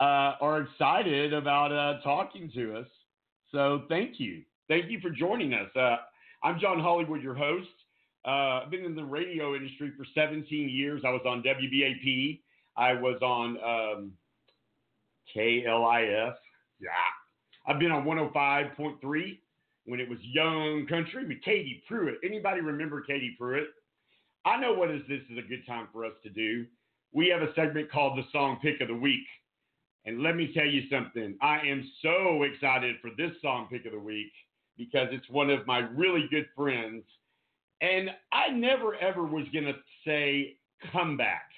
[0.00, 2.86] uh, are excited about uh, talking to us.
[3.52, 4.42] So thank you.
[4.68, 5.68] Thank you for joining us.
[5.76, 5.96] Uh,
[6.42, 7.68] I'm John Hollywood, your host.
[8.26, 11.02] Uh, I've been in the radio industry for 17 years.
[11.06, 12.40] I was on WBAP.
[12.76, 14.12] I was on um,
[15.36, 16.34] KLIF.
[16.80, 16.88] Yeah.
[17.66, 19.38] I've been on 105.3
[19.86, 22.18] when it was Young Country with Katie Pruitt.
[22.24, 23.68] Anybody remember Katie Pruitt?
[24.44, 26.66] I know what is this is a good time for us to do.
[27.12, 29.24] We have a segment called the Song Pick of the Week.
[30.06, 31.36] And let me tell you something.
[31.40, 34.32] I am so excited for this song pick of the week
[34.76, 37.04] because it's one of my really good friends.
[37.80, 39.74] And I never ever was going to
[40.06, 40.56] say
[40.92, 41.48] comeback.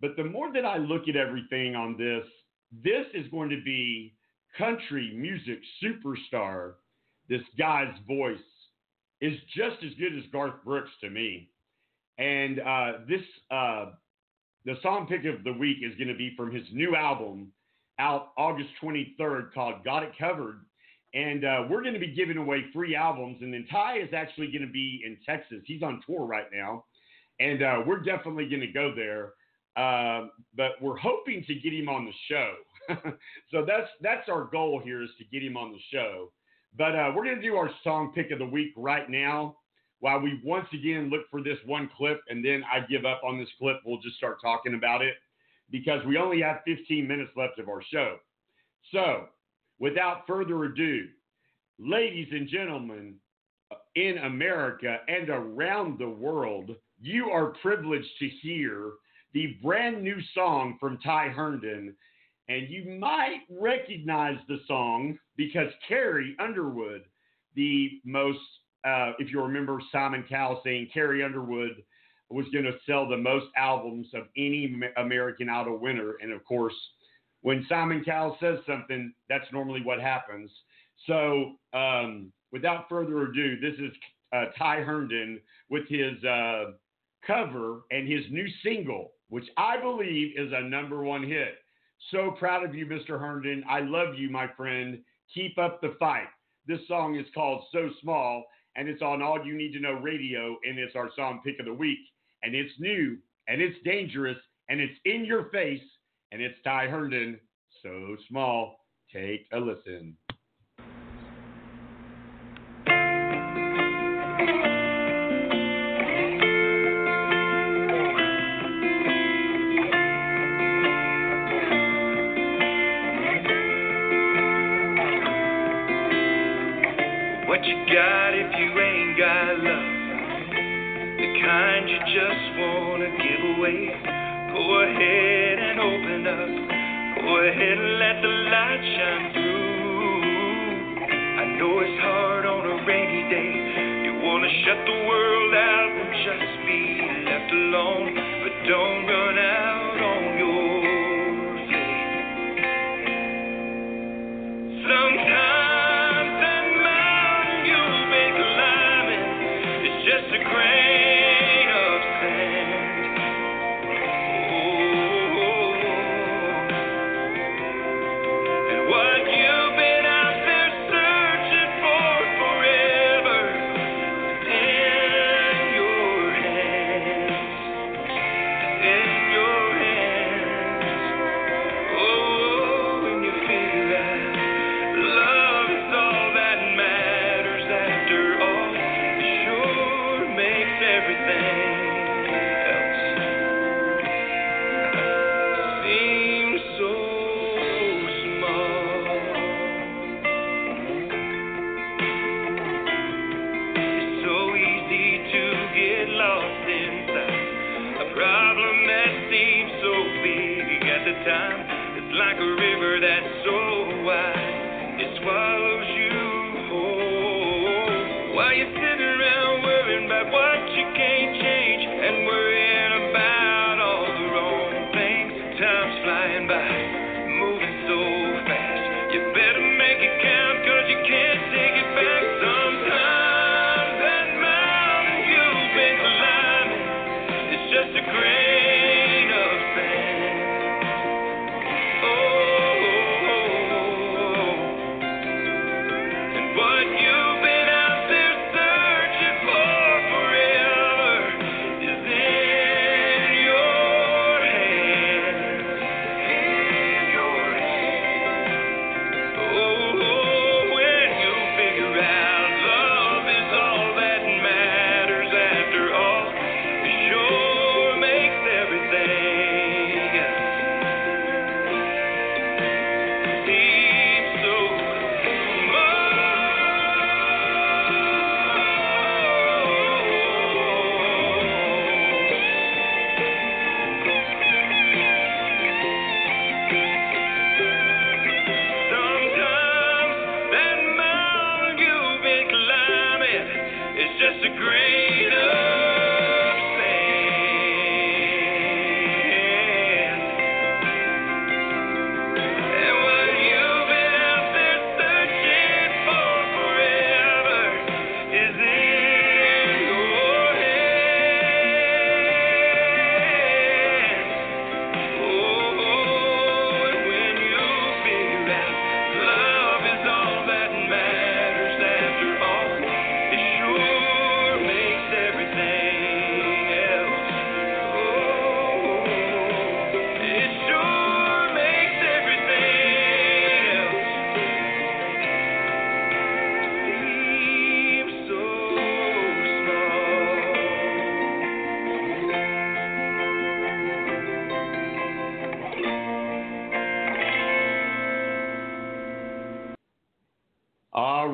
[0.00, 2.24] But the more that I look at everything on this,
[2.82, 4.14] this is going to be
[4.58, 6.74] country music superstar.
[7.28, 8.38] This guy's voice
[9.20, 11.50] is just as good as Garth Brooks to me.
[12.18, 13.86] And uh, this, uh,
[14.64, 17.52] the song pick of the week is going to be from his new album
[17.98, 20.60] out August 23rd called Got It Covered.
[21.14, 23.38] And uh, we're going to be giving away free albums.
[23.40, 25.62] And then Ty is actually going to be in Texas.
[25.64, 26.84] He's on tour right now.
[27.40, 29.32] And uh, we're definitely going to go there.
[29.76, 32.54] Uh, but we're hoping to get him on the show.
[33.50, 36.30] so that's that's our goal here is to get him on the show.
[36.76, 39.56] But uh, we're going to do our song pick of the week right now.
[40.00, 43.38] While we once again look for this one clip, and then I give up on
[43.38, 45.14] this clip, we'll just start talking about it
[45.70, 48.16] because we only have 15 minutes left of our show.
[48.92, 49.26] So,
[49.78, 51.06] without further ado,
[51.78, 53.14] ladies and gentlemen
[53.72, 58.92] uh, in America and around the world, you are privileged to hear
[59.34, 61.94] the brand new song from Ty Herndon.
[62.48, 67.02] And you might recognize the song because Carrie Underwood,
[67.56, 68.38] the most,
[68.84, 71.82] uh, if you remember Simon Cowell saying Carrie Underwood
[72.30, 76.14] was going to sell the most albums of any American Idol winner.
[76.22, 76.74] And of course,
[77.42, 80.50] when Simon Cowell says something, that's normally what happens.
[81.06, 83.92] So, um, without further ado, this is
[84.34, 86.72] uh, Ty Herndon with his uh,
[87.26, 91.54] cover and his new single, which I believe is a number one hit.
[92.10, 93.18] So proud of you, Mr.
[93.18, 93.64] Herndon.
[93.68, 95.00] I love you, my friend.
[95.32, 96.28] Keep up the fight.
[96.66, 98.44] This song is called So Small,
[98.76, 101.66] and it's on All You Need to Know Radio, and it's our song pick of
[101.66, 101.98] the week.
[102.42, 103.16] And it's new,
[103.48, 104.36] and it's dangerous,
[104.68, 105.82] and it's in your face,
[106.32, 107.38] and it's Ty Herndon.
[107.82, 108.80] So Small.
[109.12, 110.16] Take a listen.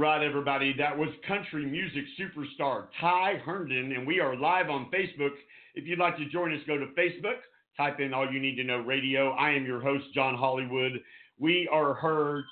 [0.01, 0.74] Right, everybody.
[0.78, 5.32] That was country music superstar Ty Herndon, and we are live on Facebook.
[5.74, 7.36] If you'd like to join us, go to Facebook,
[7.76, 9.32] type in All You Need to Know Radio.
[9.32, 10.92] I am your host, John Hollywood.
[11.38, 12.44] We are heard.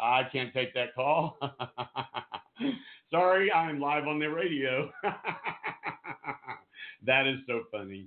[0.00, 1.36] I can't take that call.
[3.10, 4.90] Sorry, I am live on the radio.
[7.06, 8.06] that is so funny.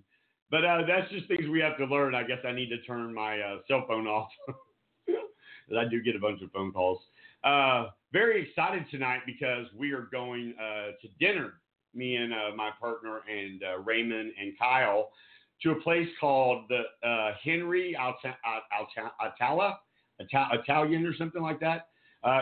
[0.50, 2.16] But uh, that's just things we have to learn.
[2.16, 4.30] I guess I need to turn my uh, cell phone off.
[5.78, 7.00] I do get a bunch of phone calls.
[7.48, 11.54] Uh, very excited tonight because we are going uh, to dinner,
[11.94, 15.12] me and uh, my partner and uh, Raymond and Kyle,
[15.62, 18.36] to a place called the uh, Henry Alta-
[20.20, 21.88] Italian or something like that.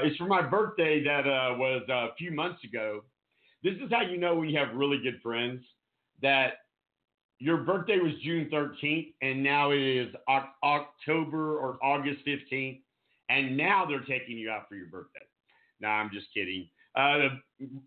[0.03, 1.26] It's for my birthday that
[1.56, 3.03] was a few months ago.
[3.64, 5.64] This is how you know when you have really good friends
[6.24, 6.53] that
[7.38, 12.80] your birthday was June 13th, and now it is o- October or August 15th,
[13.30, 15.26] and now they're taking you out for your birthday.
[15.80, 16.70] No, I'm just kidding.
[16.96, 17.30] Uh,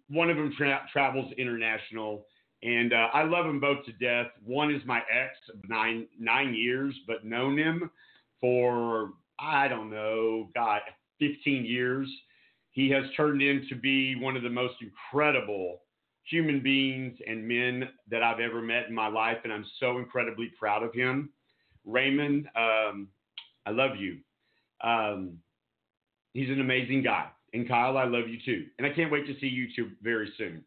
[0.09, 2.27] one of them tra- travels international,
[2.63, 4.31] and uh, I love them both to death.
[4.45, 7.91] One is my ex of nine nine years, but known him
[8.41, 10.81] for I don't know, God,
[11.21, 12.09] 15 years.
[12.71, 15.81] He has turned into be one of the most incredible
[16.25, 20.53] human beings and men that I've ever met in my life, and I'm so incredibly
[20.59, 21.31] proud of him.
[21.85, 23.09] Raymond, um,
[23.65, 24.19] I love you.
[24.83, 25.39] Um,
[26.35, 27.29] he's an amazing guy.
[27.55, 28.67] And Kyle, I love you too.
[28.79, 30.65] And I can't wait to see you two very soon.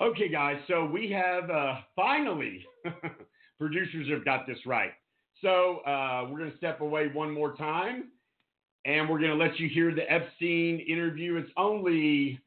[0.00, 2.66] Okay, guys, so we have uh, finally,
[3.58, 4.92] producers have got this right.
[5.40, 8.10] So uh, we're going to step away one more time
[8.84, 11.36] and we're going to let you hear the Epstein interview.
[11.36, 12.40] It's only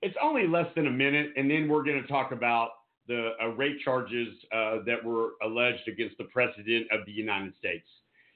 [0.00, 2.70] it's only less than a minute, and then we're going to talk about
[3.06, 7.86] the uh, rape charges uh, that were alleged against the president of the United States.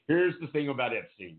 [0.07, 1.39] Here's the thing about Epstein.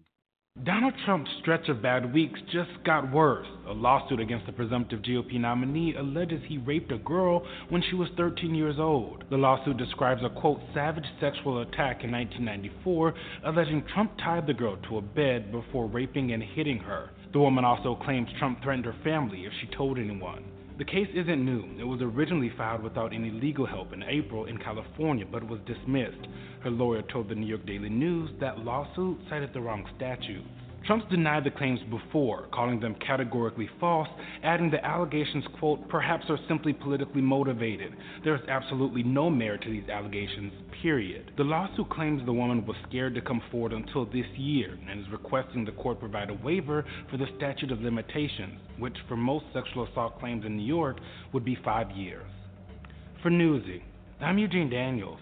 [0.63, 3.45] Donald Trump's stretch of bad weeks just got worse.
[3.67, 8.09] A lawsuit against the presumptive GOP nominee alleges he raped a girl when she was
[8.17, 9.23] 13 years old.
[9.29, 13.13] The lawsuit describes a quote savage sexual attack in 1994,
[13.45, 17.11] alleging Trump tied the girl to a bed before raping and hitting her.
[17.33, 20.43] The woman also claims Trump threatened her family if she told anyone.
[20.79, 21.65] The case isn't new.
[21.79, 26.27] It was originally filed without any legal help in April in California, but was dismissed.
[26.67, 30.43] Her lawyer told the New York Daily News that lawsuit cited the wrong statute.
[30.85, 34.09] Trump's denied the claims before, calling them categorically false,
[34.43, 37.93] adding the allegations, quote, perhaps are simply politically motivated.
[38.25, 40.51] There is absolutely no merit to these allegations,
[40.81, 41.31] period.
[41.37, 45.09] The lawsuit claims the woman was scared to come forward until this year and is
[45.09, 49.87] requesting the court provide a waiver for the statute of limitations, which for most sexual
[49.87, 50.97] assault claims in New York
[51.31, 52.27] would be five years.
[53.23, 53.83] For Newsy,
[54.19, 55.21] I'm Eugene Daniels.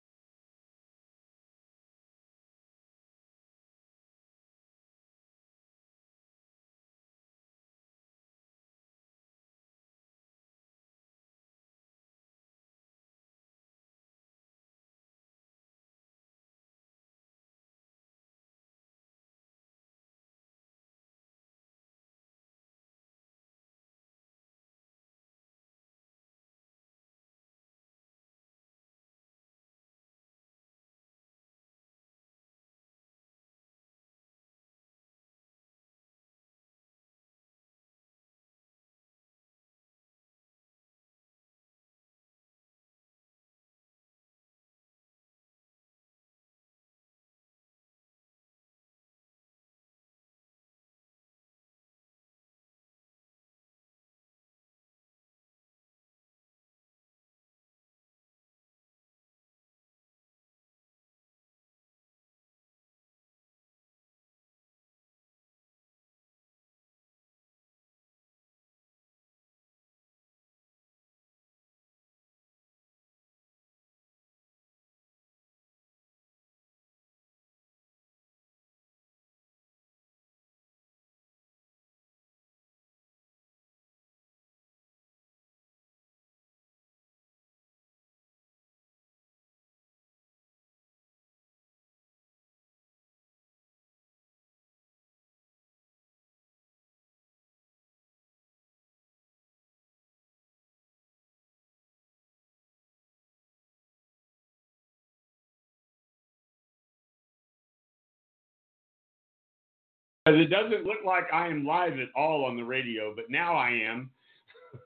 [110.25, 113.55] Because it doesn't look like I am live at all on the radio, but now
[113.55, 114.11] I am.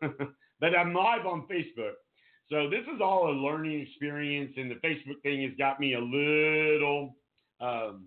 [0.60, 1.94] but I'm live on Facebook.
[2.50, 6.00] So this is all a learning experience, and the Facebook thing has got me a
[6.00, 7.18] little.
[7.60, 8.06] Um,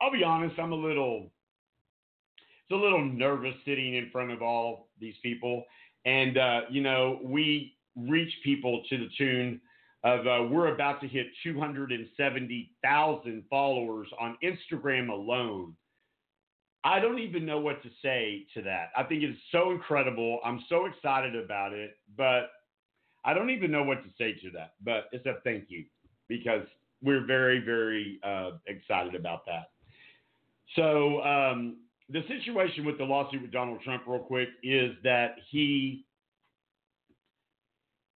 [0.00, 1.30] I'll be honest, I'm a little.
[2.38, 5.64] It's a little nervous sitting in front of all these people,
[6.06, 9.60] and uh, you know we reach people to the tune
[10.04, 15.74] of uh, we're about to hit 270,000 followers on Instagram alone.
[16.84, 18.90] I don't even know what to say to that.
[18.96, 20.38] I think it's so incredible.
[20.44, 22.50] I'm so excited about it, but
[23.24, 24.74] I don't even know what to say to that.
[24.84, 25.86] But it's a thank you
[26.28, 26.66] because
[27.02, 29.70] we're very, very uh, excited about that.
[30.76, 31.78] So um,
[32.10, 36.04] the situation with the lawsuit with Donald Trump, real quick, is that he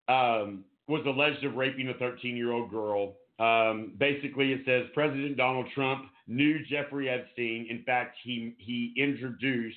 [0.09, 3.15] um, was alleged of raping a 13 year old girl.
[3.39, 7.67] Um, basically, it says President Donald Trump knew Jeffrey Epstein.
[7.71, 9.77] In fact, he he introduced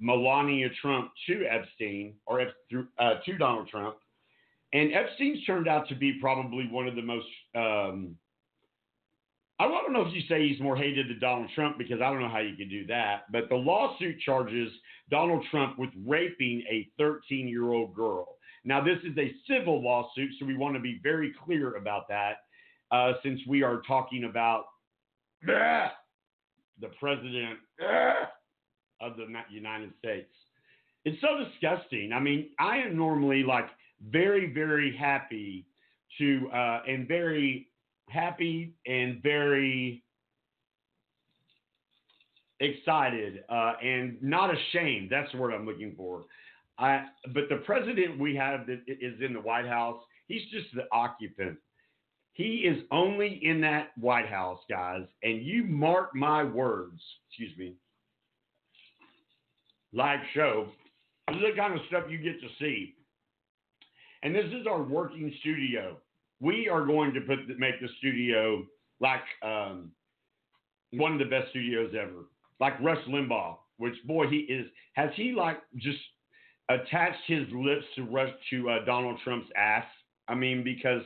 [0.00, 2.42] Melania Trump to Epstein or
[2.98, 3.96] uh, to Donald Trump,
[4.72, 7.26] and Epstein's turned out to be probably one of the most.
[7.54, 8.16] Um,
[9.60, 12.20] I don't know if you say he's more hated than Donald Trump because I don't
[12.20, 13.22] know how you can do that.
[13.32, 14.70] But the lawsuit charges
[15.10, 18.36] Donald Trump with raping a 13 year old girl.
[18.64, 22.36] Now, this is a civil lawsuit, so we want to be very clear about that
[22.90, 24.64] uh, since we are talking about
[25.46, 27.58] the president
[29.00, 30.30] of the United States.
[31.04, 32.12] It's so disgusting.
[32.12, 33.66] I mean, I am normally like
[34.10, 35.66] very, very happy
[36.18, 37.68] to, uh, and very
[38.08, 40.02] happy and very
[42.60, 45.10] excited uh, and not ashamed.
[45.10, 46.24] That's the word I'm looking for.
[46.78, 50.84] I, but the president we have that is in the White House, he's just the
[50.92, 51.58] occupant.
[52.38, 57.02] He is only in that White House, guys, and you mark my words.
[57.28, 57.74] Excuse me.
[59.92, 60.68] Live show.
[61.26, 62.94] This is the kind of stuff you get to see.
[64.22, 65.96] And this is our working studio.
[66.38, 68.64] We are going to put make the studio
[69.00, 69.90] like um,
[70.92, 72.26] one of the best studios ever,
[72.60, 73.56] like Rush Limbaugh.
[73.78, 74.66] Which boy, he is.
[74.92, 75.98] Has he like just
[76.68, 79.86] attached his lips to Rush to uh, Donald Trump's ass?
[80.28, 81.02] I mean, because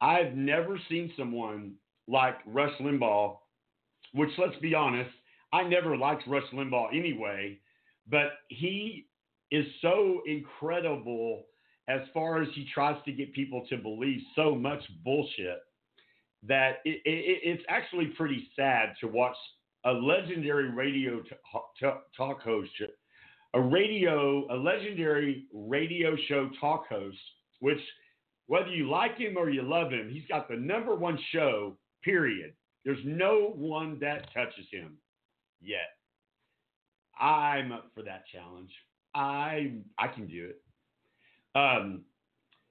[0.00, 1.74] I've never seen someone
[2.08, 3.36] like Rush Limbaugh,
[4.12, 5.10] which let's be honest,
[5.52, 7.58] I never liked Rush Limbaugh anyway,
[8.08, 9.06] but he
[9.50, 11.44] is so incredible
[11.88, 15.60] as far as he tries to get people to believe so much bullshit
[16.42, 19.36] that it, it, it's actually pretty sad to watch
[19.84, 21.30] a legendary radio t-
[21.80, 21.86] t-
[22.16, 22.70] talk host,
[23.54, 27.18] a radio, a legendary radio show talk host,
[27.60, 27.78] which
[28.46, 32.52] whether you like him or you love him, he's got the number one show, period.
[32.84, 34.96] There's no one that touches him
[35.60, 35.96] yet.
[37.20, 38.70] I'm up for that challenge.
[39.14, 40.62] I I can do it.
[41.58, 42.02] Um,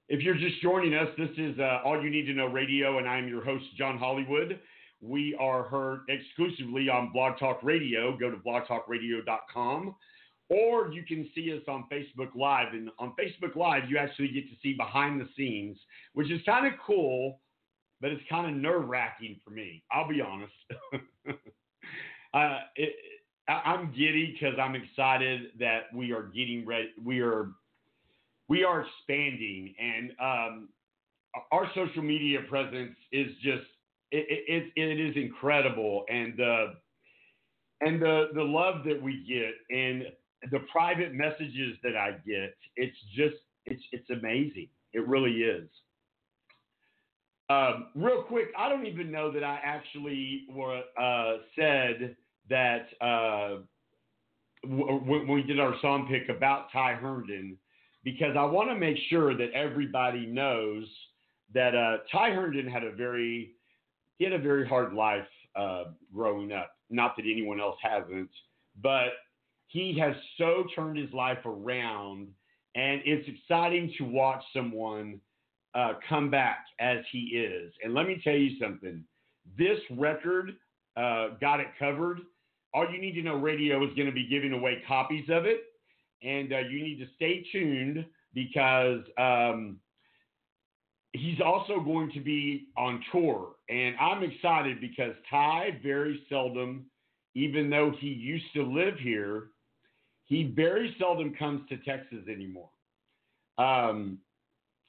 [0.08, 3.08] if you're just joining us, this is uh, All You Need to Know Radio, and
[3.08, 4.60] I'm your host, John Hollywood.
[5.00, 8.16] We are heard exclusively on Blog Talk Radio.
[8.16, 9.94] Go to blogtalkradio.com
[10.48, 12.72] or you can see us on Facebook Live.
[12.72, 15.76] And on Facebook Live, you actually get to see behind the scenes,
[16.14, 17.40] which is kind of cool,
[18.00, 19.82] but it's kind of nerve wracking for me.
[19.90, 20.52] I'll be honest.
[22.34, 22.94] uh, it,
[23.48, 26.88] I'm giddy because I'm excited that we are getting ready.
[27.02, 27.50] We are
[28.48, 30.68] we are expanding, and um,
[31.50, 33.66] our social media presence is just
[34.10, 36.66] it, it, it is incredible, and uh,
[37.80, 40.04] and the the love that we get, and
[40.50, 44.68] the private messages that I get, it's just it's it's amazing.
[44.92, 45.68] It really is.
[47.48, 52.16] Um, real quick, I don't even know that I actually were, uh, said
[52.50, 53.58] that uh,
[54.64, 57.56] when we did our song pick about Ty Herndon,
[58.02, 60.86] because I want to make sure that everybody knows
[61.54, 63.52] that uh, Ty Herndon had a very
[64.18, 65.84] he had a very hard life uh,
[66.14, 66.70] growing up.
[66.90, 68.30] Not that anyone else hasn't,
[68.82, 69.08] but
[69.68, 72.28] he has so turned his life around,
[72.74, 75.20] and it's exciting to watch someone
[75.74, 77.72] uh, come back as he is.
[77.82, 79.04] And let me tell you something
[79.58, 80.52] this record
[80.96, 82.20] uh, got it covered.
[82.74, 85.60] All you need to know radio is going to be giving away copies of it,
[86.22, 88.04] and uh, you need to stay tuned
[88.34, 89.78] because um,
[91.12, 93.52] he's also going to be on tour.
[93.68, 96.86] And I'm excited because Ty very seldom,
[97.34, 99.48] even though he used to live here,
[100.26, 102.68] he very seldom comes to Texas anymore.
[103.58, 104.18] Um,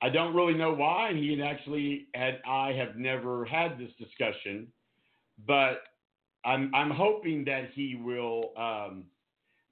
[0.01, 1.13] I don't really know why.
[1.13, 4.67] He actually had I have never had this discussion,
[5.47, 5.83] but
[6.45, 9.05] I'm I'm hoping that he will um,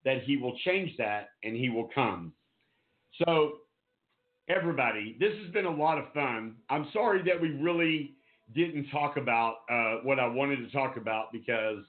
[0.04, 2.32] that he will change that and he will come.
[3.26, 3.54] So
[4.48, 6.56] everybody, this has been a lot of fun.
[6.70, 8.16] I'm sorry that we really
[8.54, 11.84] didn't talk about uh, what I wanted to talk about because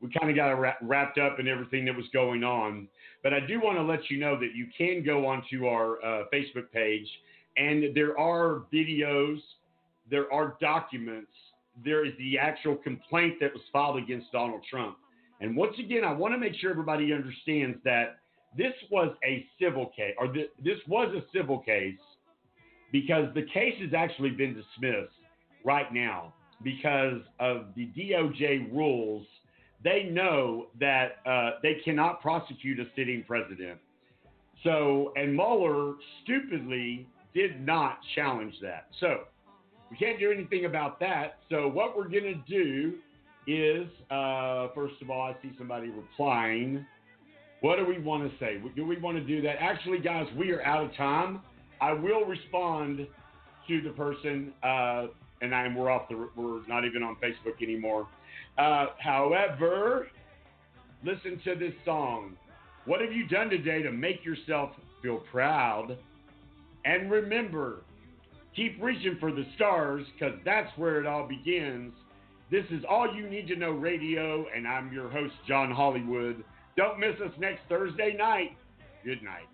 [0.00, 0.50] we kind of got
[0.82, 2.88] wrapped up in everything that was going on.
[3.22, 6.24] But I do want to let you know that you can go onto our uh,
[6.32, 7.08] Facebook page,
[7.56, 9.38] and there are videos,
[10.10, 11.32] there are documents,
[11.84, 14.96] there is the actual complaint that was filed against Donald Trump.
[15.40, 18.18] And once again, I want to make sure everybody understands that
[18.56, 21.98] this was a civil case, or th- this was a civil case,
[22.92, 25.12] because the case has actually been dismissed
[25.64, 26.32] right now
[26.62, 29.26] because of the DOJ rules
[29.84, 33.78] they know that uh, they cannot prosecute a sitting president.
[34.64, 38.88] So, and Mueller stupidly did not challenge that.
[39.00, 39.24] So,
[39.90, 41.38] we can't do anything about that.
[41.50, 42.94] So, what we're going to do
[43.46, 46.84] is uh, first of all, I see somebody replying.
[47.60, 48.60] What do we want to say?
[48.74, 49.56] Do we want to do that?
[49.60, 51.40] Actually, guys, we are out of time.
[51.80, 53.06] I will respond
[53.68, 55.06] to the person, uh,
[55.42, 58.08] and I'm we're off the we're not even on Facebook anymore.
[58.58, 60.08] Uh, however,
[61.04, 62.36] listen to this song.
[62.86, 64.70] What have you done today to make yourself
[65.02, 65.96] feel proud?
[66.84, 67.82] And remember,
[68.54, 71.92] keep reaching for the stars because that's where it all begins.
[72.50, 76.44] This is All You Need to Know Radio, and I'm your host, John Hollywood.
[76.76, 78.56] Don't miss us next Thursday night.
[79.04, 79.48] Good night.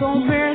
[0.00, 0.49] 总是